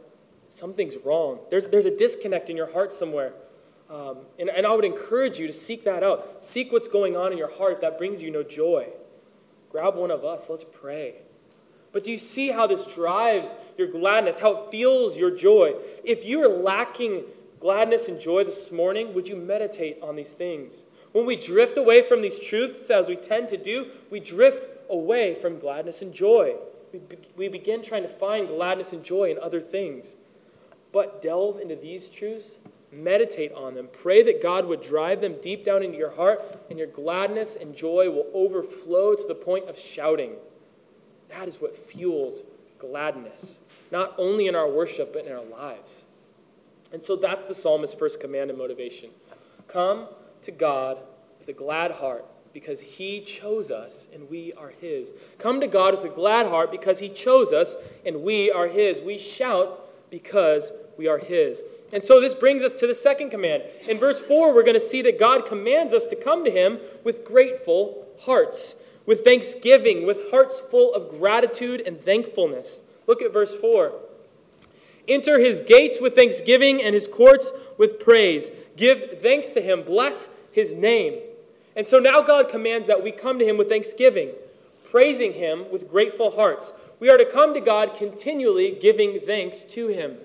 something's 0.50 0.96
wrong. 1.04 1.40
There's, 1.50 1.66
there's 1.68 1.86
a 1.86 1.96
disconnect 1.96 2.50
in 2.50 2.58
your 2.58 2.72
heart 2.72 2.92
somewhere. 2.92 3.34
Um, 3.89 4.17
and, 4.38 4.50
and 4.50 4.65
I 4.65 4.73
would 4.73 4.86
encourage 4.86 5.39
you 5.39 5.47
to 5.47 5.54
seek 5.54 5.86
that 5.86 6.04
out. 6.04 6.43
Seek 6.43 6.71
what's 6.71 6.88
going 6.88 7.15
on 7.15 7.32
in 7.32 7.38
your 7.38 7.52
heart 7.58 7.73
if 7.73 7.82
that 7.82 7.97
brings 7.97 8.21
you 8.21 8.30
no 8.32 8.43
joy. 8.43 8.89
Grab 9.71 9.95
one 9.95 10.12
of 10.12 10.26
us. 10.26 10.50
Let's 10.50 10.65
pray. 10.65 11.15
But 11.93 12.04
do 12.04 12.12
you 12.12 12.17
see 12.17 12.50
how 12.50 12.67
this 12.67 12.84
drives 12.84 13.56
your 13.78 13.88
gladness, 13.88 14.39
how 14.39 14.56
it 14.56 14.71
feels 14.71 15.17
your 15.17 15.32
joy? 15.32 15.73
If 16.04 16.26
you 16.26 16.43
are 16.43 16.50
lacking 16.50 17.23
gladness 17.60 18.08
and 18.08 18.19
joy 18.19 18.43
this 18.43 18.71
morning, 18.71 19.13
would 19.13 19.28
you 19.28 19.36
meditate 19.36 20.00
on 20.02 20.15
these 20.15 20.34
things? 20.34 20.86
When 21.13 21.26
we 21.26 21.36
drift 21.36 21.78
away 21.78 22.04
from 22.04 22.21
these 22.21 22.39
truths, 22.39 22.89
as 22.89 23.08
we 23.08 23.15
tend 23.15 23.47
to 23.50 23.58
do, 23.58 23.89
we 24.12 24.19
drift 24.19 24.67
away 24.89 25.34
from 25.36 25.60
gladness 25.60 26.02
and 26.02 26.13
joy. 26.13 26.56
We, 26.93 27.00
be, 27.00 27.17
we 27.36 27.47
begin 27.47 27.82
trying 27.82 28.04
to 28.04 28.10
find 28.10 28.47
gladness 28.47 28.93
and 28.93 29.04
joy 29.04 29.32
in 29.32 29.39
other 29.39 29.62
things. 29.62 30.15
But 30.91 31.21
delve 31.21 31.60
into 31.60 31.76
these 31.76 32.10
truths, 32.10 32.60
meditate 32.91 33.52
on 33.52 33.73
them, 33.73 33.89
pray 33.91 34.23
that 34.23 34.41
God 34.41 34.65
would 34.65 34.82
drive 34.82 35.21
them 35.21 35.36
deep 35.41 35.65
down 35.65 35.84
into 35.84 35.97
your 35.97 36.12
heart, 36.12 36.41
and 36.69 36.80
your 36.80 36.88
gladness 36.88 37.56
and 37.56 37.76
joy 37.76 38.10
will 38.10 38.28
overflow 38.34 39.15
to 39.15 39.28
the 39.28 39.36
point 39.36 39.69
of 39.69 39.78
shouting. 39.78 40.34
That 41.30 41.47
is 41.47 41.60
what 41.60 41.78
fuels 41.78 42.43
gladness, 42.80 43.62
not 43.91 44.13
only 44.17 44.47
in 44.47 44.56
our 44.56 44.69
worship, 44.69 45.13
but 45.13 45.26
in 45.26 45.34
our 45.34 45.43
lives. 45.43 46.06
And 46.93 47.04
so 47.04 47.15
that's 47.15 47.45
the 47.45 47.56
psalmist's 47.56 47.97
first 47.97 48.19
command 48.19 48.50
and 48.50 48.58
motivation. 48.58 49.10
Come 49.67 50.08
to 50.43 50.52
God 50.52 51.00
with 51.39 51.50
a 51.50 51.54
glad 51.54 51.91
heart 51.91 52.26
because 52.54 52.80
he 52.80 53.21
chose 53.21 53.69
us 53.71 54.08
and 54.13 54.30
we 54.30 54.54
are 54.54 54.71
his. 54.82 55.13
Come 55.38 55.60
to 55.60 55.67
God 55.67 55.95
with 55.95 56.12
a 56.12 56.15
glad 56.15 56.47
heart 56.47 56.71
because 56.71 57.00
he 57.00 57.10
chose 57.10 57.52
us 57.52 57.76
and 58.06 58.23
we 58.23 58.52
are 58.52 58.67
his. 58.67 59.02
We 59.02 59.17
shout 59.17 59.89
because 60.10 60.71
we 60.97 61.08
are 61.08 61.17
his. 61.17 61.62
And 61.93 62.04
so 62.04 62.19
this 62.19 62.34
brings 62.34 62.63
us 62.63 62.73
to 62.73 62.88
the 62.88 62.93
second 62.93 63.30
command. 63.30 63.63
In 63.88 63.97
verse 63.97 64.19
4, 64.19 64.54
we're 64.54 64.63
going 64.63 64.73
to 64.73 64.80
see 64.80 65.02
that 65.04 65.19
God 65.19 65.45
commands 65.45 65.93
us 65.93 66.06
to 66.08 66.15
come 66.15 66.43
to 66.43 66.52
him 66.52 66.80
with 67.04 67.23
grateful 67.23 68.06
hearts, 68.21 68.76
with 69.06 69.23
thanksgiving, 69.23 70.06
with 70.06 70.30
hearts 70.32 70.60
full 70.60 70.93
of 70.93 71.10
gratitude 71.10 71.82
and 71.86 72.02
thankfulness. 72.02 72.82
Look 73.08 73.21
at 73.21 73.32
verse 73.32 73.56
4. 73.56 73.93
Enter 75.08 75.39
his 75.39 75.62
gates 75.62 76.00
with 76.02 76.15
thanksgiving 76.15 76.84
and 76.84 76.93
his 76.93 77.08
courts 77.08 77.52
with 77.78 78.00
praise. 78.00 78.52
Give 78.76 79.19
thanks 79.21 79.54
to 79.54 79.62
him. 79.62 79.84
Bless 79.84 80.28
his 80.52 80.73
name. 80.73 81.19
And 81.78 81.88
so 81.88 82.00
now 82.00 82.21
God 82.21 82.50
commands 82.50 82.88
that 82.88 83.04
we 83.04 83.12
come 83.12 83.39
to 83.39 83.45
him 83.45 83.56
with 83.56 83.69
thanksgiving, 83.69 84.32
praising 84.89 85.34
him 85.34 85.71
with 85.71 85.89
grateful 85.89 86.32
hearts. 86.32 86.73
We 87.00 87.10
are 87.10 87.17
to 87.17 87.26
come 87.26 87.54
to 87.54 87.62
God 87.62 87.93
continually 87.95 88.71
giving 88.71 89.19
thanks 89.21 89.63
to 89.63 89.88
him. 89.88 90.17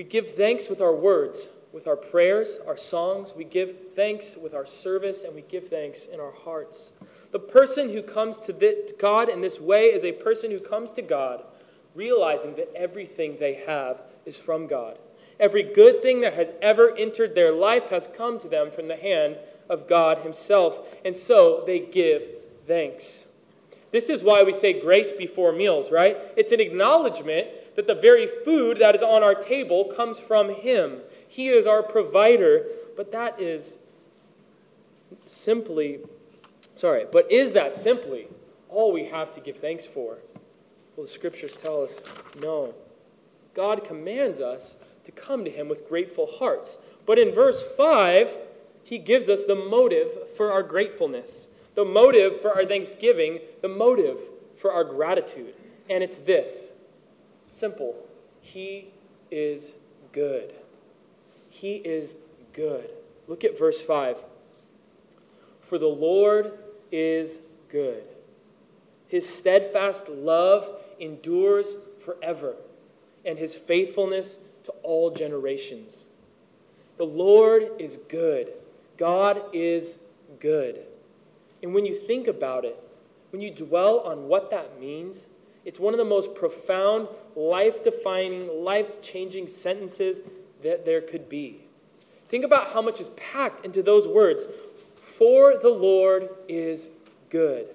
We 0.00 0.04
give 0.04 0.34
thanks 0.34 0.70
with 0.70 0.80
our 0.80 0.94
words, 0.94 1.50
with 1.74 1.86
our 1.86 1.94
prayers, 1.94 2.58
our 2.66 2.78
songs. 2.78 3.34
We 3.36 3.44
give 3.44 3.92
thanks 3.94 4.34
with 4.34 4.54
our 4.54 4.64
service, 4.64 5.24
and 5.24 5.34
we 5.34 5.42
give 5.42 5.68
thanks 5.68 6.06
in 6.06 6.18
our 6.18 6.32
hearts. 6.32 6.94
The 7.32 7.38
person 7.38 7.90
who 7.90 8.00
comes 8.00 8.38
to 8.38 8.86
God 8.98 9.28
in 9.28 9.42
this 9.42 9.60
way 9.60 9.88
is 9.88 10.02
a 10.02 10.12
person 10.12 10.50
who 10.50 10.58
comes 10.58 10.90
to 10.92 11.02
God 11.02 11.44
realizing 11.94 12.54
that 12.54 12.72
everything 12.74 13.36
they 13.38 13.62
have 13.66 14.00
is 14.24 14.38
from 14.38 14.66
God. 14.66 14.98
Every 15.38 15.62
good 15.62 16.00
thing 16.00 16.22
that 16.22 16.32
has 16.32 16.54
ever 16.62 16.96
entered 16.96 17.34
their 17.34 17.52
life 17.52 17.90
has 17.90 18.08
come 18.16 18.38
to 18.38 18.48
them 18.48 18.70
from 18.70 18.88
the 18.88 18.96
hand 18.96 19.38
of 19.68 19.86
God 19.86 20.20
Himself, 20.20 20.80
and 21.04 21.14
so 21.14 21.62
they 21.66 21.78
give 21.78 22.26
thanks. 22.66 23.26
This 23.90 24.08
is 24.08 24.24
why 24.24 24.44
we 24.44 24.54
say 24.54 24.80
grace 24.80 25.12
before 25.12 25.52
meals, 25.52 25.92
right? 25.92 26.16
It's 26.38 26.52
an 26.52 26.60
acknowledgement 26.60 27.48
that 27.76 27.86
the 27.86 27.94
very 27.94 28.28
food 28.44 28.78
that 28.78 28.94
is 28.94 29.02
on 29.02 29.22
our 29.22 29.34
table 29.34 29.84
comes 29.84 30.18
from 30.18 30.50
Him. 30.50 31.00
He 31.26 31.48
is 31.48 31.66
our 31.66 31.82
provider, 31.82 32.66
but 32.96 33.12
that 33.12 33.40
is 33.40 33.78
simply, 35.26 36.00
sorry, 36.76 37.06
but 37.10 37.30
is 37.30 37.52
that 37.52 37.76
simply 37.76 38.28
all 38.68 38.92
we 38.92 39.06
have 39.06 39.30
to 39.32 39.40
give 39.40 39.58
thanks 39.58 39.86
for? 39.86 40.18
Well, 40.96 41.06
the 41.06 41.12
scriptures 41.12 41.54
tell 41.54 41.82
us 41.82 42.02
no. 42.40 42.74
God 43.54 43.84
commands 43.84 44.40
us 44.40 44.76
to 45.04 45.12
come 45.12 45.44
to 45.44 45.50
Him 45.50 45.68
with 45.68 45.88
grateful 45.88 46.26
hearts. 46.38 46.78
But 47.06 47.18
in 47.18 47.32
verse 47.32 47.62
5, 47.76 48.36
He 48.82 48.98
gives 48.98 49.28
us 49.28 49.44
the 49.44 49.56
motive 49.56 50.36
for 50.36 50.52
our 50.52 50.62
gratefulness, 50.62 51.48
the 51.74 51.84
motive 51.84 52.40
for 52.40 52.54
our 52.54 52.64
thanksgiving, 52.64 53.40
the 53.62 53.68
motive 53.68 54.18
for 54.56 54.72
our 54.72 54.84
gratitude. 54.84 55.54
And 55.88 56.04
it's 56.04 56.18
this 56.18 56.72
simple 57.50 57.96
He 58.40 58.88
is 59.30 59.76
good. 60.12 60.54
He 61.48 61.74
is 61.74 62.16
good. 62.52 62.90
Look 63.26 63.44
at 63.44 63.58
verse 63.58 63.80
5. 63.80 64.24
For 65.60 65.78
the 65.78 65.86
Lord 65.86 66.58
is 66.90 67.40
good. 67.68 68.04
His 69.06 69.28
steadfast 69.28 70.08
love 70.08 70.70
endures 70.98 71.74
forever, 72.04 72.54
and 73.24 73.38
his 73.38 73.54
faithfulness 73.54 74.38
to 74.64 74.72
all 74.82 75.10
generations. 75.10 76.06
The 76.96 77.04
Lord 77.04 77.70
is 77.78 77.98
good. 78.08 78.52
God 78.96 79.42
is 79.52 79.98
good. 80.38 80.82
And 81.62 81.74
when 81.74 81.86
you 81.86 81.94
think 81.94 82.28
about 82.28 82.64
it, 82.64 82.78
when 83.30 83.42
you 83.42 83.50
dwell 83.50 84.00
on 84.00 84.28
what 84.28 84.50
that 84.50 84.80
means, 84.80 85.26
it's 85.64 85.78
one 85.78 85.94
of 85.94 85.98
the 85.98 86.04
most 86.04 86.34
profound, 86.34 87.08
life 87.36 87.82
defining, 87.82 88.48
life 88.64 89.02
changing 89.02 89.46
sentences 89.46 90.22
that 90.62 90.84
there 90.84 91.00
could 91.00 91.28
be. 91.28 91.64
Think 92.28 92.44
about 92.44 92.72
how 92.72 92.80
much 92.80 93.00
is 93.00 93.08
packed 93.10 93.64
into 93.64 93.82
those 93.82 94.06
words. 94.06 94.46
For 95.00 95.58
the 95.58 95.70
Lord 95.70 96.28
is 96.48 96.90
good. 97.28 97.74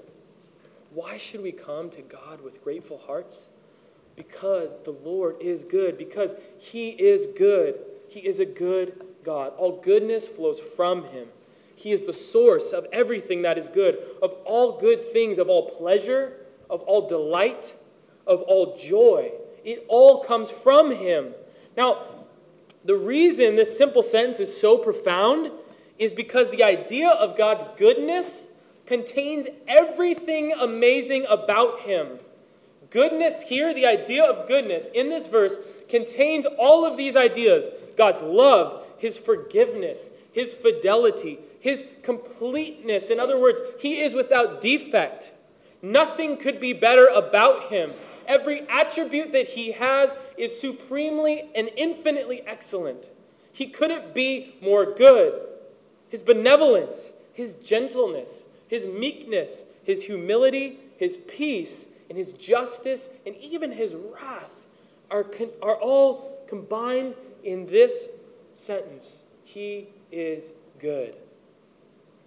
Why 0.93 1.17
should 1.17 1.41
we 1.41 1.51
come 1.51 1.89
to 1.91 2.01
God 2.01 2.41
with 2.41 2.63
grateful 2.63 2.97
hearts? 2.97 3.47
Because 4.15 4.77
the 4.83 4.91
Lord 4.91 5.35
is 5.41 5.65
good, 5.65 5.97
because 5.97 6.35
He 6.57 6.91
is 6.91 7.27
good. 7.37 7.79
He 8.07 8.21
is 8.21 8.39
a 8.39 8.45
good 8.45 9.03
God. 9.23 9.51
All 9.57 9.73
goodness 9.73 10.27
flows 10.27 10.59
from 10.59 11.03
Him. 11.09 11.27
He 11.75 11.91
is 11.91 12.05
the 12.05 12.13
source 12.13 12.71
of 12.71 12.87
everything 12.93 13.41
that 13.41 13.57
is 13.57 13.67
good, 13.67 13.99
of 14.21 14.31
all 14.45 14.79
good 14.79 15.11
things, 15.11 15.37
of 15.37 15.49
all 15.49 15.69
pleasure, 15.69 16.37
of 16.69 16.81
all 16.81 17.07
delight, 17.07 17.73
of 18.27 18.41
all 18.43 18.77
joy. 18.77 19.31
It 19.63 19.85
all 19.87 20.23
comes 20.23 20.51
from 20.51 20.91
Him. 20.91 21.33
Now, 21.75 22.03
the 22.83 22.95
reason 22.95 23.55
this 23.55 23.75
simple 23.75 24.03
sentence 24.03 24.39
is 24.39 24.55
so 24.55 24.77
profound 24.77 25.51
is 25.97 26.13
because 26.13 26.49
the 26.51 26.63
idea 26.63 27.09
of 27.09 27.37
God's 27.37 27.65
goodness 27.77 28.47
contains 28.85 29.47
everything 29.67 30.53
amazing 30.53 31.25
about 31.29 31.81
him. 31.81 32.19
Goodness 32.91 33.41
here, 33.41 33.73
the 33.73 33.85
idea 33.85 34.23
of 34.23 34.47
goodness 34.47 34.87
in 34.93 35.09
this 35.09 35.27
verse 35.27 35.57
contains 35.89 36.45
all 36.57 36.85
of 36.85 36.97
these 36.97 37.15
ideas 37.15 37.67
God's 37.97 38.21
love, 38.21 38.85
his 38.97 39.17
forgiveness, 39.17 40.11
his 40.31 40.53
fidelity, 40.53 41.39
his 41.59 41.85
completeness. 42.03 43.09
In 43.09 43.19
other 43.19 43.39
words, 43.39 43.61
he 43.79 44.01
is 44.01 44.13
without 44.13 44.61
defect. 44.61 45.33
Nothing 45.81 46.37
could 46.37 46.59
be 46.59 46.73
better 46.73 47.07
about 47.07 47.71
him. 47.71 47.93
Every 48.27 48.67
attribute 48.69 49.31
that 49.33 49.49
he 49.49 49.71
has 49.73 50.15
is 50.37 50.59
supremely 50.59 51.49
and 51.55 51.69
infinitely 51.75 52.41
excellent. 52.45 53.11
He 53.51 53.67
couldn't 53.67 54.13
be 54.13 54.55
more 54.61 54.93
good. 54.93 55.41
His 56.09 56.23
benevolence, 56.23 57.13
his 57.33 57.55
gentleness, 57.55 58.47
his 58.67 58.87
meekness, 58.87 59.65
his 59.83 60.03
humility, 60.03 60.79
his 60.97 61.17
peace, 61.27 61.87
and 62.09 62.17
his 62.17 62.33
justice, 62.33 63.09
and 63.25 63.35
even 63.37 63.71
his 63.71 63.95
wrath 63.95 64.51
are, 65.11 65.25
are 65.61 65.75
all 65.75 66.39
combined 66.47 67.15
in 67.43 67.65
this 67.67 68.09
sentence 68.53 69.21
He 69.43 69.87
is 70.11 70.53
good. 70.79 71.15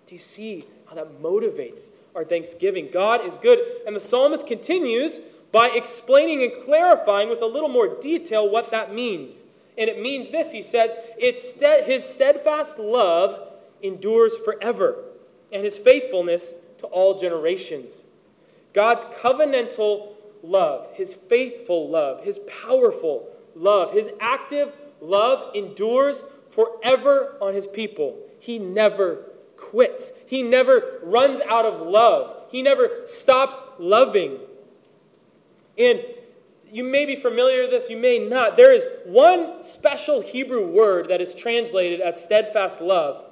Do 0.06 0.14
you 0.14 0.20
see 0.20 0.64
how 0.86 0.94
that 0.94 1.20
motivates 1.20 1.90
our 2.18 2.24
thanksgiving? 2.24 2.90
God 2.92 3.24
is 3.24 3.36
good. 3.36 3.60
And 3.86 3.94
the 3.94 4.00
psalmist 4.00 4.46
continues 4.46 5.20
by 5.52 5.68
explaining 5.68 6.42
and 6.42 6.64
clarifying 6.64 7.30
with 7.30 7.40
a 7.40 7.46
little 7.46 7.68
more 7.68 8.00
detail 8.00 8.48
what 8.48 8.72
that 8.72 8.92
means. 8.92 9.44
And 9.78 9.88
it 9.88 10.00
means 10.00 10.30
this 10.30 10.50
he 10.50 10.60
says, 10.60 10.92
it's 11.16 11.54
His 11.86 12.04
steadfast 12.04 12.78
love 12.78 13.52
endures 13.82 14.36
forever 14.36 15.04
and 15.52 15.64
his 15.64 15.78
faithfulness 15.78 16.52
to 16.78 16.86
all 16.86 17.18
generations. 17.18 18.04
God's 18.72 19.04
covenantal 19.04 20.14
love, 20.42 20.88
his 20.94 21.14
faithful 21.14 21.88
love, 21.88 22.24
his 22.24 22.40
powerful 22.66 23.28
love, 23.54 23.92
his 23.92 24.10
active 24.20 24.72
love 25.00 25.54
endures 25.54 26.24
forever 26.50 27.36
on 27.40 27.54
his 27.54 27.66
people. 27.66 28.18
He 28.40 28.58
never 28.58 29.24
quits, 29.58 30.12
he 30.26 30.42
never 30.42 31.00
runs 31.02 31.40
out 31.48 31.66
of 31.66 31.86
love, 31.86 32.44
he 32.50 32.62
never 32.62 32.88
stops 33.06 33.62
loving. 33.78 34.38
And 35.76 36.00
you 36.70 36.84
may 36.84 37.04
be 37.04 37.16
familiar 37.16 37.62
with 37.62 37.70
this, 37.70 37.90
you 37.90 37.96
may 37.96 38.18
not. 38.18 38.56
There 38.56 38.72
is 38.72 38.84
one 39.04 39.62
special 39.62 40.20
Hebrew 40.20 40.66
word 40.66 41.08
that 41.08 41.20
is 41.20 41.34
translated 41.34 42.00
as 42.00 42.22
steadfast 42.22 42.80
love. 42.80 43.24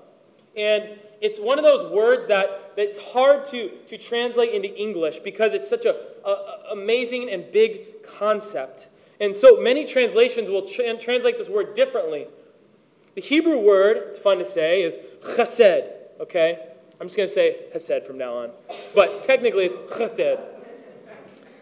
And 0.56 0.98
it's 1.20 1.38
one 1.38 1.58
of 1.58 1.64
those 1.64 1.90
words 1.90 2.26
that, 2.28 2.76
that's 2.76 2.98
hard 2.98 3.44
to, 3.46 3.70
to 3.88 3.98
translate 3.98 4.52
into 4.52 4.74
English 4.74 5.20
because 5.20 5.54
it's 5.54 5.68
such 5.68 5.84
an 5.84 5.94
amazing 6.70 7.30
and 7.30 7.50
big 7.50 8.02
concept. 8.02 8.88
And 9.20 9.36
so 9.36 9.60
many 9.60 9.84
translations 9.84 10.50
will 10.50 10.66
tra- 10.66 10.96
translate 10.98 11.38
this 11.38 11.48
word 11.48 11.74
differently. 11.74 12.26
The 13.14 13.22
Hebrew 13.22 13.58
word, 13.58 13.96
it's 13.96 14.18
fun 14.18 14.38
to 14.38 14.44
say, 14.44 14.82
is 14.82 14.98
chesed, 15.20 15.90
okay? 16.20 16.68
I'm 17.00 17.06
just 17.08 17.16
going 17.16 17.28
to 17.28 17.34
say 17.34 17.56
chesed 17.74 18.06
from 18.06 18.18
now 18.18 18.34
on. 18.38 18.50
But 18.94 19.22
technically 19.22 19.66
it's 19.66 19.74
chesed. 19.92 20.40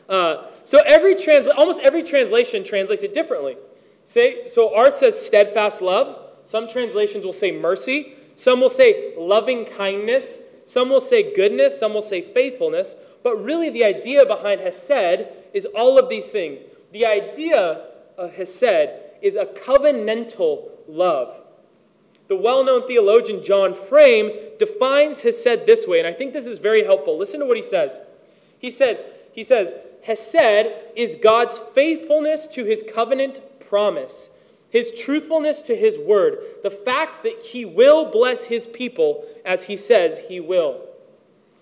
Uh, 0.09 0.47
so 0.65 0.81
every 0.87 1.15
trans- 1.17 1.49
almost 1.49 1.81
every 1.81 2.03
translation 2.03 2.65
translates 2.65 3.03
it 3.03 3.15
differently. 3.15 3.57
Say, 4.05 4.49
so 4.49 4.75
ours 4.77 4.97
says 4.97 5.19
steadfast 5.19 5.81
love. 5.81 6.19
Some 6.45 6.69
translations 6.69 7.25
will 7.25 7.33
say 7.33 7.53
mercy. 7.53 8.15
Some 8.35 8.61
will 8.61 8.69
say 8.69 9.15
loving 9.17 9.65
kindness. 9.65 10.41
Some 10.67 10.91
will 10.91 11.01
say 11.01 11.35
goodness. 11.35 11.79
Some 11.79 11.95
will 11.95 12.03
say 12.03 12.21
faithfulness. 12.21 12.97
But 13.23 13.43
really, 13.43 13.71
the 13.71 13.85
idea 13.85 14.27
behind 14.27 14.61
Hesed 14.61 15.27
is 15.55 15.67
all 15.75 15.99
of 15.99 16.11
these 16.11 16.29
things. 16.29 16.67
The 16.93 17.07
idea 17.07 17.87
of 18.19 18.35
Hesed 18.35 18.91
is 19.23 19.37
a 19.37 19.47
covenantal 19.47 20.71
love. 20.87 21.44
The 22.29 22.37
well 22.37 22.65
known 22.65 22.87
theologian 22.87 23.45
John 23.45 23.75
Frame 23.75 24.31
defines 24.59 25.23
Hesed 25.23 25.67
this 25.67 25.87
way, 25.87 25.99
and 25.99 26.09
I 26.09 26.13
think 26.13 26.33
this 26.33 26.47
is 26.47 26.59
very 26.59 26.85
helpful. 26.85 27.19
Listen 27.19 27.41
to 27.41 27.47
what 27.47 27.57
he 27.57 27.63
says. 27.63 28.01
He, 28.59 28.71
said, 28.71 29.13
he 29.33 29.45
says, 29.45 29.75
Hesed 30.03 30.73
is 30.97 31.17
God's 31.17 31.59
faithfulness 31.75 32.47
to 32.49 32.65
his 32.65 32.83
covenant 32.87 33.41
promise 33.69 34.31
his 34.75 34.91
truthfulness 34.91 35.63
to 35.63 35.77
his 35.77 35.97
word, 36.01 36.39
the 36.65 36.71
fact 36.71 37.23
that 37.23 37.41
he 37.41 37.65
will 37.65 38.11
bless 38.11 38.47
his 38.47 38.67
people 38.67 39.25
as 39.45 39.63
he 39.63 39.77
says 39.77 40.19
he 40.19 40.41
will. 40.41 40.81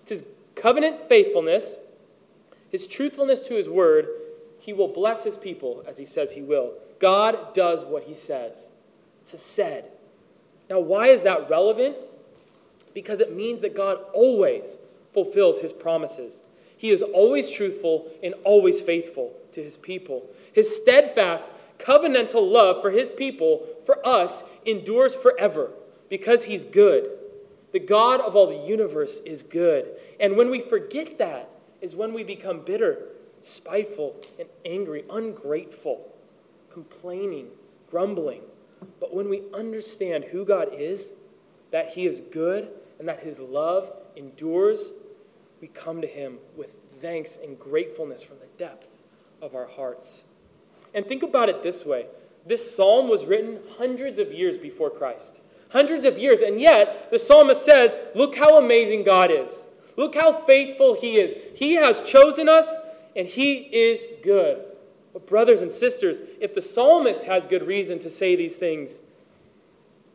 It's 0.01 0.09
his 0.09 0.23
covenant 0.55 1.07
faithfulness, 1.07 1.77
his 2.71 2.87
truthfulness 2.87 3.41
to 3.41 3.53
his 3.53 3.69
word. 3.69 4.07
He 4.57 4.73
will 4.73 4.87
bless 4.87 5.23
his 5.23 5.37
people 5.37 5.83
as 5.87 5.99
he 5.99 6.07
says 6.07 6.31
he 6.31 6.41
will. 6.41 6.73
God 6.97 7.53
does 7.53 7.85
what 7.85 8.05
he 8.05 8.15
says. 8.15 8.71
It's 9.21 9.39
said. 9.43 9.91
Now, 10.73 10.79
why 10.79 11.09
is 11.09 11.21
that 11.21 11.51
relevant? 11.51 11.95
Because 12.95 13.19
it 13.19 13.35
means 13.35 13.61
that 13.61 13.75
God 13.75 13.99
always 14.11 14.79
fulfills 15.13 15.59
his 15.59 15.71
promises. 15.71 16.41
He 16.77 16.89
is 16.89 17.03
always 17.03 17.51
truthful 17.51 18.09
and 18.23 18.33
always 18.43 18.81
faithful 18.81 19.35
to 19.51 19.61
his 19.61 19.77
people. 19.77 20.27
His 20.51 20.75
steadfast, 20.75 21.51
covenantal 21.77 22.51
love 22.51 22.81
for 22.81 22.89
his 22.89 23.11
people, 23.11 23.67
for 23.85 24.03
us, 24.03 24.43
endures 24.65 25.13
forever 25.13 25.69
because 26.09 26.45
he's 26.45 26.65
good. 26.65 27.19
The 27.71 27.79
God 27.79 28.19
of 28.19 28.35
all 28.35 28.47
the 28.47 28.67
universe 28.67 29.19
is 29.27 29.43
good. 29.43 29.95
And 30.19 30.35
when 30.35 30.49
we 30.49 30.59
forget 30.59 31.19
that, 31.19 31.51
is 31.81 31.95
when 31.95 32.13
we 32.15 32.23
become 32.23 32.61
bitter, 32.61 33.09
spiteful, 33.41 34.15
and 34.39 34.49
angry, 34.65 35.03
ungrateful, 35.11 36.11
complaining, 36.71 37.49
grumbling. 37.91 38.41
But 38.99 39.13
when 39.13 39.29
we 39.29 39.43
understand 39.53 40.25
who 40.25 40.45
God 40.45 40.69
is, 40.73 41.13
that 41.71 41.89
He 41.89 42.05
is 42.05 42.21
good, 42.21 42.69
and 42.99 43.07
that 43.07 43.19
His 43.19 43.39
love 43.39 43.91
endures, 44.15 44.91
we 45.61 45.67
come 45.67 46.01
to 46.01 46.07
Him 46.07 46.37
with 46.55 46.77
thanks 46.97 47.37
and 47.41 47.57
gratefulness 47.57 48.23
from 48.23 48.37
the 48.39 48.47
depth 48.57 48.89
of 49.41 49.55
our 49.55 49.67
hearts. 49.67 50.25
And 50.93 51.05
think 51.05 51.23
about 51.23 51.49
it 51.49 51.63
this 51.63 51.85
way 51.85 52.07
this 52.45 52.75
psalm 52.75 53.09
was 53.09 53.25
written 53.25 53.59
hundreds 53.77 54.19
of 54.19 54.31
years 54.31 54.57
before 54.57 54.89
Christ. 54.89 55.41
Hundreds 55.69 56.05
of 56.05 56.17
years. 56.17 56.41
And 56.41 56.59
yet, 56.59 57.09
the 57.09 57.17
psalmist 57.17 57.65
says, 57.65 57.95
Look 58.15 58.35
how 58.35 58.57
amazing 58.57 59.03
God 59.03 59.31
is. 59.31 59.59
Look 59.97 60.15
how 60.15 60.45
faithful 60.45 60.95
He 60.95 61.17
is. 61.17 61.35
He 61.55 61.73
has 61.75 62.01
chosen 62.01 62.49
us, 62.49 62.75
and 63.15 63.27
He 63.27 63.55
is 63.55 64.05
good. 64.23 64.63
But, 65.13 65.27
brothers 65.27 65.61
and 65.61 65.71
sisters, 65.71 66.21
if 66.41 66.55
the 66.55 66.61
psalmist 66.61 67.25
has 67.25 67.45
good 67.45 67.65
reason 67.65 67.99
to 67.99 68.09
say 68.09 68.35
these 68.35 68.55
things 68.55 69.01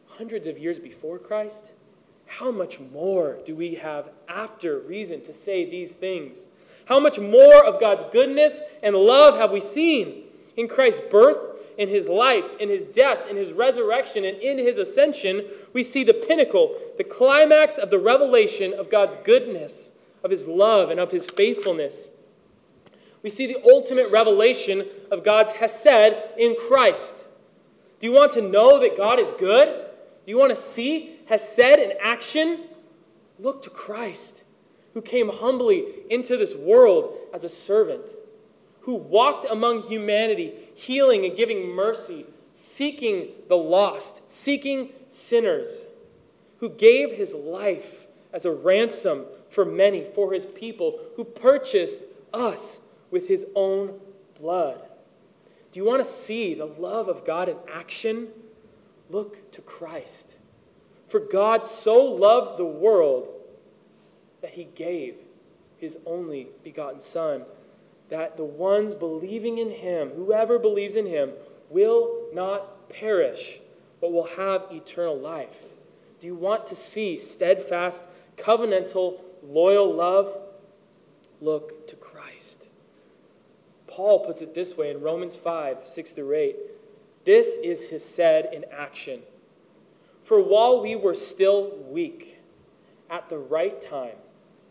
hundreds 0.06 0.48
of 0.48 0.58
years 0.58 0.80
before 0.80 1.18
Christ, 1.18 1.72
how 2.26 2.50
much 2.50 2.80
more 2.80 3.38
do 3.46 3.54
we 3.54 3.76
have 3.76 4.10
after 4.28 4.80
reason 4.80 5.22
to 5.22 5.32
say 5.32 5.70
these 5.70 5.92
things? 5.92 6.48
How 6.86 6.98
much 6.98 7.20
more 7.20 7.64
of 7.64 7.80
God's 7.80 8.02
goodness 8.12 8.60
and 8.82 8.96
love 8.96 9.38
have 9.38 9.52
we 9.52 9.60
seen 9.60 10.24
in 10.56 10.66
Christ's 10.66 11.02
birth, 11.08 11.38
in 11.78 11.88
his 11.88 12.08
life, 12.08 12.44
in 12.58 12.68
his 12.68 12.84
death, 12.84 13.30
in 13.30 13.36
his 13.36 13.52
resurrection, 13.52 14.24
and 14.24 14.38
in 14.38 14.58
his 14.58 14.78
ascension? 14.78 15.44
We 15.72 15.84
see 15.84 16.02
the 16.02 16.14
pinnacle, 16.14 16.76
the 16.96 17.04
climax 17.04 17.78
of 17.78 17.90
the 17.90 18.00
revelation 18.00 18.74
of 18.74 18.90
God's 18.90 19.16
goodness, 19.22 19.92
of 20.24 20.32
his 20.32 20.48
love, 20.48 20.90
and 20.90 20.98
of 20.98 21.12
his 21.12 21.26
faithfulness 21.26 22.08
we 23.28 23.30
see 23.30 23.46
the 23.46 23.62
ultimate 23.70 24.10
revelation 24.10 24.86
of 25.10 25.22
God's 25.22 25.52
Hesed 25.52 26.14
in 26.38 26.56
Christ. 26.66 27.26
Do 28.00 28.06
you 28.06 28.12
want 28.14 28.32
to 28.32 28.40
know 28.40 28.80
that 28.80 28.96
God 28.96 29.18
is 29.18 29.30
good? 29.32 29.68
Do 29.68 30.30
you 30.30 30.38
want 30.38 30.48
to 30.48 30.56
see 30.56 31.18
Hesed 31.26 31.58
in 31.58 31.92
action? 32.00 32.60
Look 33.38 33.60
to 33.64 33.68
Christ, 33.68 34.44
who 34.94 35.02
came 35.02 35.28
humbly 35.28 35.84
into 36.08 36.38
this 36.38 36.54
world 36.54 37.18
as 37.34 37.44
a 37.44 37.50
servant, 37.50 38.14
who 38.80 38.94
walked 38.94 39.44
among 39.44 39.82
humanity, 39.82 40.54
healing 40.74 41.26
and 41.26 41.36
giving 41.36 41.68
mercy, 41.68 42.24
seeking 42.52 43.28
the 43.48 43.58
lost, 43.58 44.22
seeking 44.26 44.88
sinners, 45.08 45.84
who 46.60 46.70
gave 46.70 47.10
his 47.10 47.34
life 47.34 48.06
as 48.32 48.46
a 48.46 48.50
ransom 48.50 49.26
for 49.50 49.66
many, 49.66 50.06
for 50.14 50.32
his 50.32 50.46
people, 50.46 50.98
who 51.16 51.24
purchased 51.24 52.06
us 52.32 52.80
with 53.10 53.28
his 53.28 53.44
own 53.54 53.98
blood. 54.38 54.80
Do 55.70 55.80
you 55.80 55.84
want 55.84 56.02
to 56.02 56.08
see 56.08 56.54
the 56.54 56.66
love 56.66 57.08
of 57.08 57.24
God 57.24 57.48
in 57.48 57.56
action? 57.72 58.28
Look 59.10 59.50
to 59.52 59.60
Christ. 59.60 60.36
For 61.08 61.20
God 61.20 61.64
so 61.64 62.04
loved 62.04 62.58
the 62.58 62.64
world 62.64 63.28
that 64.40 64.52
he 64.52 64.64
gave 64.64 65.16
his 65.76 65.98
only 66.06 66.48
begotten 66.62 67.00
Son, 67.00 67.44
that 68.08 68.36
the 68.36 68.44
ones 68.44 68.94
believing 68.94 69.58
in 69.58 69.70
him, 69.70 70.10
whoever 70.10 70.58
believes 70.58 70.96
in 70.96 71.06
him, 71.06 71.32
will 71.70 72.26
not 72.32 72.88
perish, 72.88 73.58
but 74.00 74.12
will 74.12 74.26
have 74.36 74.66
eternal 74.70 75.18
life. 75.18 75.58
Do 76.20 76.26
you 76.26 76.34
want 76.34 76.66
to 76.68 76.74
see 76.74 77.16
steadfast, 77.16 78.08
covenantal, 78.36 79.20
loyal 79.42 79.94
love? 79.94 80.36
Look 81.40 81.86
to. 81.88 81.97
Paul 83.98 84.20
puts 84.20 84.42
it 84.42 84.54
this 84.54 84.76
way 84.76 84.92
in 84.92 85.00
Romans 85.00 85.34
5 85.34 85.84
6 85.84 86.12
through 86.12 86.32
8. 86.32 86.56
This 87.24 87.56
is 87.64 87.90
Hesed 87.90 88.46
in 88.54 88.64
action. 88.70 89.22
For 90.22 90.40
while 90.40 90.80
we 90.80 90.94
were 90.94 91.16
still 91.16 91.76
weak, 91.90 92.38
at 93.10 93.28
the 93.28 93.38
right 93.38 93.82
time, 93.82 94.14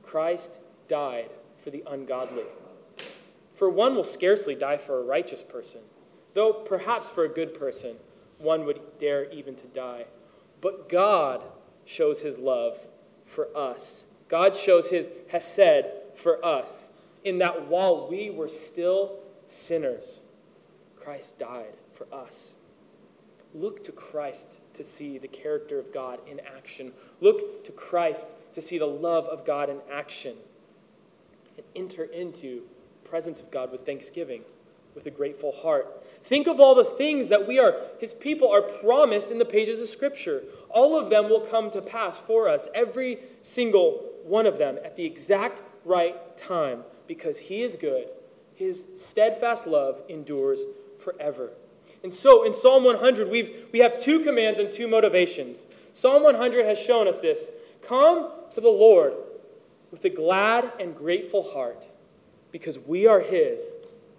Christ 0.01 0.61
died 0.87 1.29
for 1.61 1.71
the 1.71 1.83
ungodly. 1.87 2.45
For 3.53 3.69
one 3.69 3.95
will 3.95 4.05
scarcely 4.05 4.55
die 4.55 4.77
for 4.77 4.97
a 4.97 5.03
righteous 5.03 5.43
person, 5.43 5.81
though 6.33 6.53
perhaps 6.53 7.09
for 7.09 7.25
a 7.25 7.29
good 7.29 7.53
person 7.53 7.97
one 8.37 8.63
would 8.63 8.79
dare 8.97 9.29
even 9.29 9.55
to 9.55 9.67
die. 9.67 10.05
But 10.61 10.87
God 10.87 11.43
shows 11.83 12.21
his 12.21 12.37
love 12.37 12.77
for 13.25 13.49
us. 13.57 14.05
God 14.29 14.55
shows 14.55 14.89
his 14.89 15.11
Hesed 15.27 15.87
for 16.15 16.45
us 16.45 16.91
in 17.27 17.39
that 17.39 17.67
while 17.67 18.07
we 18.07 18.29
were 18.29 18.47
still 18.47 19.19
sinners, 19.47 20.21
Christ 20.95 21.37
died 21.37 21.73
for 21.93 22.07
us. 22.13 22.53
Look 23.53 23.83
to 23.83 23.91
Christ 23.91 24.61
to 24.73 24.83
see 24.83 25.17
the 25.17 25.27
character 25.27 25.77
of 25.77 25.93
God 25.93 26.19
in 26.27 26.39
action. 26.57 26.93
Look 27.19 27.65
to 27.65 27.71
Christ 27.73 28.35
to 28.53 28.61
see 28.61 28.77
the 28.77 28.87
love 28.87 29.25
of 29.25 29.45
God 29.45 29.69
in 29.69 29.79
action. 29.91 30.35
And 31.57 31.65
enter 31.75 32.05
into 32.05 32.61
the 33.03 33.09
presence 33.09 33.41
of 33.41 33.51
God 33.51 33.71
with 33.71 33.85
thanksgiving, 33.85 34.43
with 34.95 35.05
a 35.05 35.11
grateful 35.11 35.51
heart. 35.51 36.05
Think 36.23 36.47
of 36.47 36.59
all 36.59 36.75
the 36.75 36.83
things 36.83 37.29
that 37.29 37.47
we 37.47 37.59
are, 37.59 37.75
his 37.99 38.13
people, 38.13 38.49
are 38.49 38.61
promised 38.61 39.31
in 39.31 39.39
the 39.39 39.45
pages 39.45 39.81
of 39.81 39.87
Scripture. 39.87 40.43
All 40.69 40.97
of 40.97 41.09
them 41.09 41.29
will 41.29 41.41
come 41.41 41.71
to 41.71 41.81
pass 41.81 42.17
for 42.17 42.47
us, 42.47 42.67
every 42.73 43.19
single 43.41 44.11
one 44.23 44.45
of 44.45 44.57
them, 44.57 44.77
at 44.85 44.95
the 44.95 45.05
exact 45.05 45.61
right 45.83 46.37
time 46.37 46.83
because 47.07 47.37
he 47.37 47.61
is 47.61 47.75
good. 47.75 48.09
His 48.55 48.83
steadfast 48.95 49.67
love 49.67 50.01
endures 50.09 50.65
forever. 50.99 51.51
And 52.03 52.13
so 52.13 52.43
in 52.43 52.53
Psalm 52.53 52.83
100, 52.83 53.29
we've, 53.29 53.67
we 53.71 53.79
have 53.79 53.97
two 53.97 54.19
commands 54.21 54.59
and 54.59 54.71
two 54.71 54.87
motivations. 54.87 55.65
Psalm 55.93 56.23
100 56.23 56.65
has 56.65 56.77
shown 56.79 57.07
us 57.07 57.19
this 57.19 57.51
Come 57.81 58.31
to 58.53 58.61
the 58.61 58.69
Lord 58.69 59.13
with 59.91 60.03
a 60.05 60.09
glad 60.09 60.71
and 60.79 60.95
grateful 60.95 61.51
heart 61.51 61.89
because 62.51 62.79
we 62.79 63.07
are 63.07 63.19
his 63.19 63.63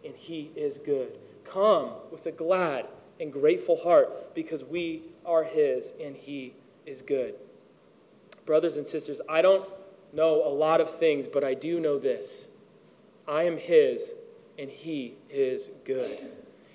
and 0.04 0.14
he 0.16 0.50
is 0.56 0.78
good. 0.78 1.18
Come 1.44 1.92
with 2.10 2.26
a 2.26 2.32
glad 2.32 2.86
and 3.20 3.32
grateful 3.32 3.76
heart 3.76 4.34
because 4.34 4.64
we 4.64 5.02
are 5.24 5.44
his 5.44 5.92
and 6.02 6.16
he 6.16 6.54
is 6.86 7.02
good. 7.02 7.34
Brothers 8.46 8.76
and 8.76 8.86
sisters, 8.86 9.20
I 9.28 9.42
don't 9.42 9.68
know 10.12 10.46
a 10.46 10.48
lot 10.48 10.80
of 10.80 10.98
things, 10.98 11.26
but 11.26 11.44
I 11.44 11.54
do 11.54 11.80
know 11.80 11.98
this 11.98 12.47
I 13.28 13.42
am 13.44 13.58
His, 13.58 14.14
and 14.58 14.70
He 14.70 15.16
is 15.28 15.70
good. 15.84 16.18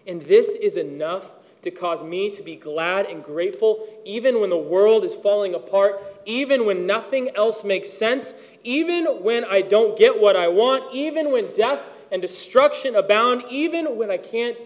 And 0.06 0.22
this 0.22 0.50
is 0.50 0.78
enough 0.78 1.32
to 1.63 1.72
cause 1.72 2.04
me 2.04 2.30
to 2.30 2.44
be 2.44 2.56
glad 2.56 3.06
and 3.08 3.24
grateful, 3.24 3.88
even 4.06 4.39
when 4.39 4.50
the 4.50 4.58
world 4.58 5.04
is 5.04 5.16
falling 5.16 5.56
apart, 5.56 6.02
even 6.26 6.66
when 6.66 6.86
nothing 6.86 7.36
else 7.36 7.63
makes 7.63 7.89
sense, 7.89 8.36
even 8.63 9.06
when 9.24 9.46
I 9.46 9.62
don't 9.62 9.98
get 9.98 10.20
what 10.20 10.36
I 10.36 10.50
want, 10.50 10.94
even 10.94 11.32
when 11.32 11.54
death 11.54 11.80
and 12.12 12.22
destruction 12.22 12.96
abound, 12.96 13.46
even 13.50 13.98
when 13.98 14.12
I 14.12 14.18
can't 14.18 14.58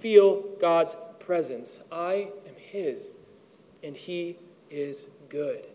feel 0.00 0.42
God's 0.58 0.96
presence. 1.20 1.82
I 1.92 2.30
am 2.46 2.54
His, 2.56 3.12
and 3.82 3.96
He 3.96 4.38
is 4.70 5.08
good. 5.28 5.66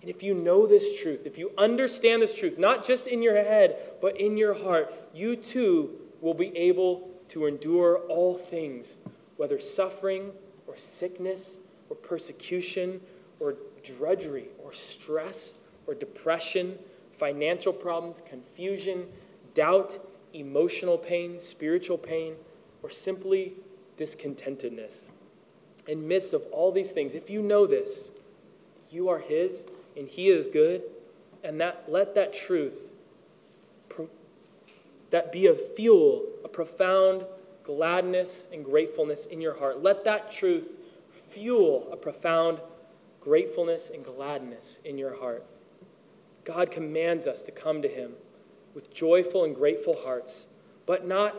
And 0.00 0.10
if 0.10 0.22
you 0.22 0.34
know 0.34 0.66
this 0.66 1.00
truth, 1.00 1.26
if 1.26 1.38
you 1.38 1.50
understand 1.58 2.22
this 2.22 2.32
truth, 2.32 2.58
not 2.58 2.84
just 2.84 3.06
in 3.06 3.22
your 3.22 3.34
head, 3.34 3.76
but 4.00 4.20
in 4.20 4.36
your 4.36 4.54
heart, 4.54 4.94
you 5.12 5.34
too 5.34 5.98
will 6.20 6.34
be 6.34 6.56
able 6.56 7.10
to 7.28 7.46
endure 7.46 7.98
all 8.08 8.36
things, 8.38 8.98
whether 9.36 9.58
suffering 9.58 10.32
or 10.66 10.76
sickness 10.76 11.58
or 11.90 11.96
persecution 11.96 13.00
or 13.40 13.56
drudgery 13.82 14.48
or 14.62 14.72
stress 14.72 15.56
or 15.86 15.94
depression, 15.94 16.78
financial 17.12 17.72
problems, 17.72 18.22
confusion, 18.24 19.06
doubt, 19.54 19.98
emotional 20.34 20.98
pain, 20.98 21.40
spiritual 21.40 21.98
pain, 21.98 22.34
or 22.82 22.90
simply 22.90 23.54
discontentedness. 23.96 25.06
In 25.88 26.06
midst 26.06 26.34
of 26.34 26.42
all 26.52 26.70
these 26.70 26.92
things, 26.92 27.14
if 27.14 27.30
you 27.30 27.42
know 27.42 27.66
this, 27.66 28.10
you 28.90 29.08
are 29.08 29.18
His 29.18 29.64
and 29.98 30.08
He 30.08 30.28
is 30.28 30.48
good, 30.48 30.82
and 31.42 31.60
that 31.60 31.84
let 31.88 32.14
that 32.14 32.32
truth 32.32 32.94
that 35.10 35.32
be 35.32 35.46
a 35.46 35.54
fuel, 35.54 36.26
a 36.44 36.48
profound 36.48 37.24
gladness 37.62 38.46
and 38.52 38.64
gratefulness 38.64 39.26
in 39.26 39.40
your 39.40 39.58
heart. 39.58 39.82
Let 39.82 40.04
that 40.04 40.30
truth 40.30 40.74
fuel 41.30 41.88
a 41.92 41.96
profound 41.96 42.60
gratefulness 43.20 43.90
and 43.90 44.04
gladness 44.04 44.78
in 44.84 44.98
your 44.98 45.18
heart. 45.18 45.44
God 46.44 46.70
commands 46.70 47.26
us 47.26 47.42
to 47.44 47.52
come 47.52 47.82
to 47.82 47.88
Him 47.88 48.12
with 48.74 48.92
joyful 48.92 49.44
and 49.44 49.54
grateful 49.54 49.96
hearts, 50.02 50.46
but 50.86 51.06
not 51.06 51.34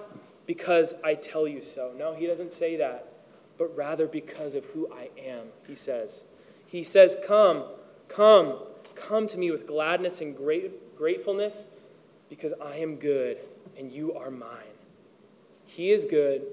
because 0.46 0.94
I 1.04 1.14
tell 1.16 1.48
you 1.48 1.62
so. 1.62 1.94
No, 1.98 2.14
he 2.14 2.26
doesn't 2.26 2.52
say 2.52 2.76
that, 2.78 3.14
but 3.58 3.76
rather 3.76 4.08
because 4.08 4.56
of 4.56 4.66
who 4.66 4.92
I 4.92 5.10
am, 5.20 5.48
he 5.68 5.76
says. 5.76 6.26
He 6.66 6.84
says, 6.84 7.16
Come, 7.26 7.66
come, 8.10 8.56
come 8.96 9.28
to 9.28 9.38
me 9.38 9.52
with 9.52 9.66
gladness 9.66 10.20
and 10.20 10.36
great, 10.36 10.98
gratefulness 10.98 11.68
because 12.30 12.54
I 12.62 12.76
am 12.78 12.98
good 12.98 13.38
and 13.78 13.90
you 13.90 14.14
are 14.16 14.30
mine. 14.30 14.76
He 15.66 15.92
is 15.92 16.04
good 16.04 16.46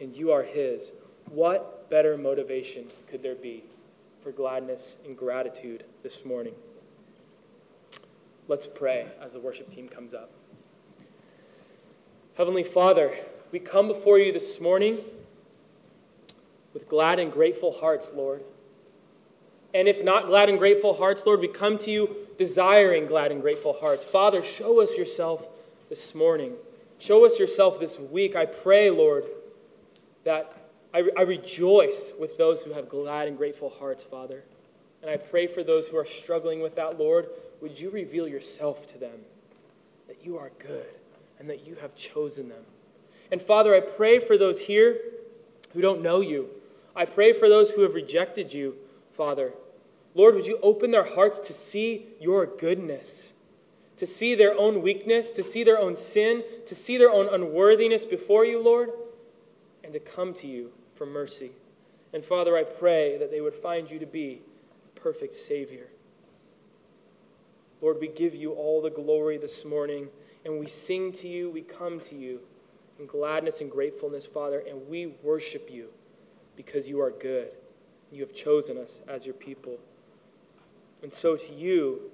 and 0.00 0.16
you 0.16 0.32
are 0.32 0.42
his. 0.42 0.92
What 1.28 1.90
better 1.90 2.16
motivation 2.16 2.86
could 3.08 3.22
there 3.22 3.34
be 3.34 3.64
for 4.20 4.32
gladness 4.32 4.96
and 5.04 5.16
gratitude 5.16 5.84
this 6.02 6.24
morning? 6.24 6.54
Let's 8.48 8.66
pray 8.66 9.06
as 9.20 9.34
the 9.34 9.40
worship 9.40 9.70
team 9.70 9.88
comes 9.88 10.14
up. 10.14 10.30
Heavenly 12.36 12.64
Father, 12.64 13.14
we 13.50 13.58
come 13.58 13.88
before 13.88 14.18
you 14.18 14.32
this 14.32 14.60
morning 14.60 14.98
with 16.72 16.88
glad 16.88 17.18
and 17.18 17.30
grateful 17.30 17.72
hearts, 17.72 18.10
Lord. 18.14 18.42
And 19.74 19.88
if 19.88 20.04
not 20.04 20.26
glad 20.26 20.48
and 20.48 20.58
grateful 20.58 20.94
hearts, 20.94 21.24
Lord, 21.24 21.40
we 21.40 21.48
come 21.48 21.78
to 21.78 21.90
you 21.90 22.16
desiring 22.36 23.06
glad 23.06 23.32
and 23.32 23.40
grateful 23.40 23.72
hearts. 23.72 24.04
Father, 24.04 24.42
show 24.42 24.80
us 24.80 24.96
yourself 24.96 25.46
this 25.88 26.14
morning. 26.14 26.54
Show 26.98 27.24
us 27.24 27.38
yourself 27.38 27.80
this 27.80 27.98
week. 27.98 28.36
I 28.36 28.44
pray, 28.44 28.90
Lord, 28.90 29.24
that 30.24 30.52
I, 30.94 31.08
I 31.16 31.22
rejoice 31.22 32.12
with 32.18 32.36
those 32.36 32.62
who 32.62 32.72
have 32.72 32.88
glad 32.88 33.28
and 33.28 33.36
grateful 33.36 33.70
hearts, 33.70 34.04
Father. 34.04 34.44
And 35.00 35.10
I 35.10 35.16
pray 35.16 35.46
for 35.46 35.64
those 35.64 35.88
who 35.88 35.96
are 35.96 36.04
struggling 36.04 36.60
with 36.60 36.76
that, 36.76 36.98
Lord, 36.98 37.28
would 37.60 37.78
you 37.78 37.90
reveal 37.90 38.28
yourself 38.28 38.86
to 38.88 38.98
them 38.98 39.20
that 40.06 40.24
you 40.24 40.38
are 40.38 40.50
good 40.58 40.86
and 41.38 41.48
that 41.48 41.66
you 41.66 41.74
have 41.76 41.96
chosen 41.96 42.48
them. 42.48 42.62
And 43.30 43.40
Father, 43.40 43.74
I 43.74 43.80
pray 43.80 44.18
for 44.18 44.36
those 44.36 44.60
here 44.60 44.98
who 45.72 45.80
don't 45.80 46.02
know 46.02 46.20
you. 46.20 46.50
I 46.94 47.04
pray 47.06 47.32
for 47.32 47.48
those 47.48 47.70
who 47.70 47.82
have 47.82 47.94
rejected 47.94 48.52
you, 48.52 48.76
Father. 49.12 49.52
Lord, 50.14 50.34
would 50.34 50.46
you 50.46 50.58
open 50.62 50.90
their 50.90 51.04
hearts 51.04 51.38
to 51.40 51.52
see 51.52 52.06
your 52.20 52.46
goodness, 52.46 53.32
to 53.96 54.06
see 54.06 54.34
their 54.34 54.58
own 54.58 54.82
weakness, 54.82 55.32
to 55.32 55.42
see 55.42 55.64
their 55.64 55.78
own 55.78 55.96
sin, 55.96 56.42
to 56.66 56.74
see 56.74 56.98
their 56.98 57.10
own 57.10 57.28
unworthiness 57.32 58.04
before 58.04 58.44
you, 58.44 58.62
Lord, 58.62 58.90
and 59.84 59.92
to 59.92 60.00
come 60.00 60.34
to 60.34 60.46
you 60.46 60.72
for 60.94 61.06
mercy. 61.06 61.52
And 62.12 62.24
Father, 62.24 62.56
I 62.56 62.64
pray 62.64 63.16
that 63.18 63.30
they 63.30 63.40
would 63.40 63.54
find 63.54 63.90
you 63.90 63.98
to 63.98 64.06
be 64.06 64.42
a 64.96 65.00
perfect 65.00 65.34
Savior. 65.34 65.88
Lord, 67.80 67.98
we 68.00 68.08
give 68.08 68.34
you 68.34 68.52
all 68.52 68.82
the 68.82 68.90
glory 68.90 69.38
this 69.38 69.64
morning, 69.64 70.08
and 70.44 70.60
we 70.60 70.68
sing 70.68 71.10
to 71.12 71.28
you, 71.28 71.50
we 71.50 71.62
come 71.62 71.98
to 72.00 72.14
you 72.14 72.40
in 72.98 73.06
gladness 73.06 73.60
and 73.60 73.70
gratefulness, 73.70 74.26
Father, 74.26 74.62
and 74.68 74.86
we 74.88 75.14
worship 75.22 75.70
you 75.70 75.88
because 76.54 76.88
you 76.88 77.00
are 77.00 77.10
good. 77.10 77.54
You 78.10 78.20
have 78.20 78.34
chosen 78.34 78.76
us 78.76 79.00
as 79.08 79.24
your 79.24 79.34
people. 79.34 79.78
And 81.02 81.12
so 81.12 81.36
to 81.36 81.52
you, 81.52 82.10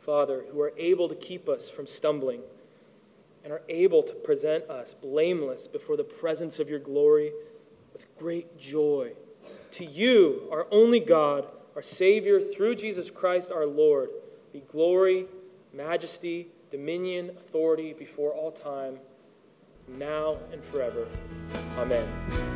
Father, 0.00 0.44
who 0.52 0.60
are 0.60 0.72
able 0.76 1.08
to 1.08 1.14
keep 1.14 1.48
us 1.48 1.68
from 1.68 1.86
stumbling 1.86 2.40
and 3.42 3.52
are 3.52 3.62
able 3.68 4.02
to 4.02 4.12
present 4.12 4.68
us 4.70 4.94
blameless 4.94 5.66
before 5.66 5.96
the 5.96 6.04
presence 6.04 6.58
of 6.58 6.68
your 6.68 6.78
glory 6.78 7.32
with 7.92 8.06
great 8.18 8.58
joy. 8.58 9.12
To 9.72 9.84
you, 9.84 10.48
our 10.50 10.66
only 10.70 11.00
God, 11.00 11.52
our 11.74 11.82
Savior, 11.82 12.40
through 12.40 12.76
Jesus 12.76 13.10
Christ 13.10 13.50
our 13.52 13.66
Lord, 13.66 14.10
be 14.52 14.60
glory, 14.70 15.26
majesty, 15.72 16.48
dominion, 16.70 17.30
authority 17.30 17.92
before 17.92 18.32
all 18.32 18.50
time, 18.50 18.98
now 19.88 20.38
and 20.52 20.64
forever. 20.64 21.06
Amen. 21.78 22.55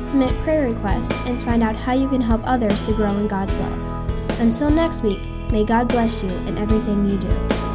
submit 0.11 0.35
prayer 0.43 0.63
requests, 0.63 1.13
and 1.25 1.39
find 1.39 1.63
out 1.63 1.73
how 1.73 1.93
you 1.93 2.09
can 2.09 2.19
help 2.19 2.41
others 2.43 2.85
to 2.85 2.93
grow 2.93 3.11
in 3.17 3.29
God's 3.29 3.57
love. 3.57 4.39
Until 4.41 4.69
next 4.69 5.03
week, 5.03 5.21
may 5.51 5.63
God 5.63 5.87
bless 5.87 6.21
you 6.21 6.29
in 6.29 6.57
everything 6.57 7.09
you 7.09 7.17
do. 7.17 7.70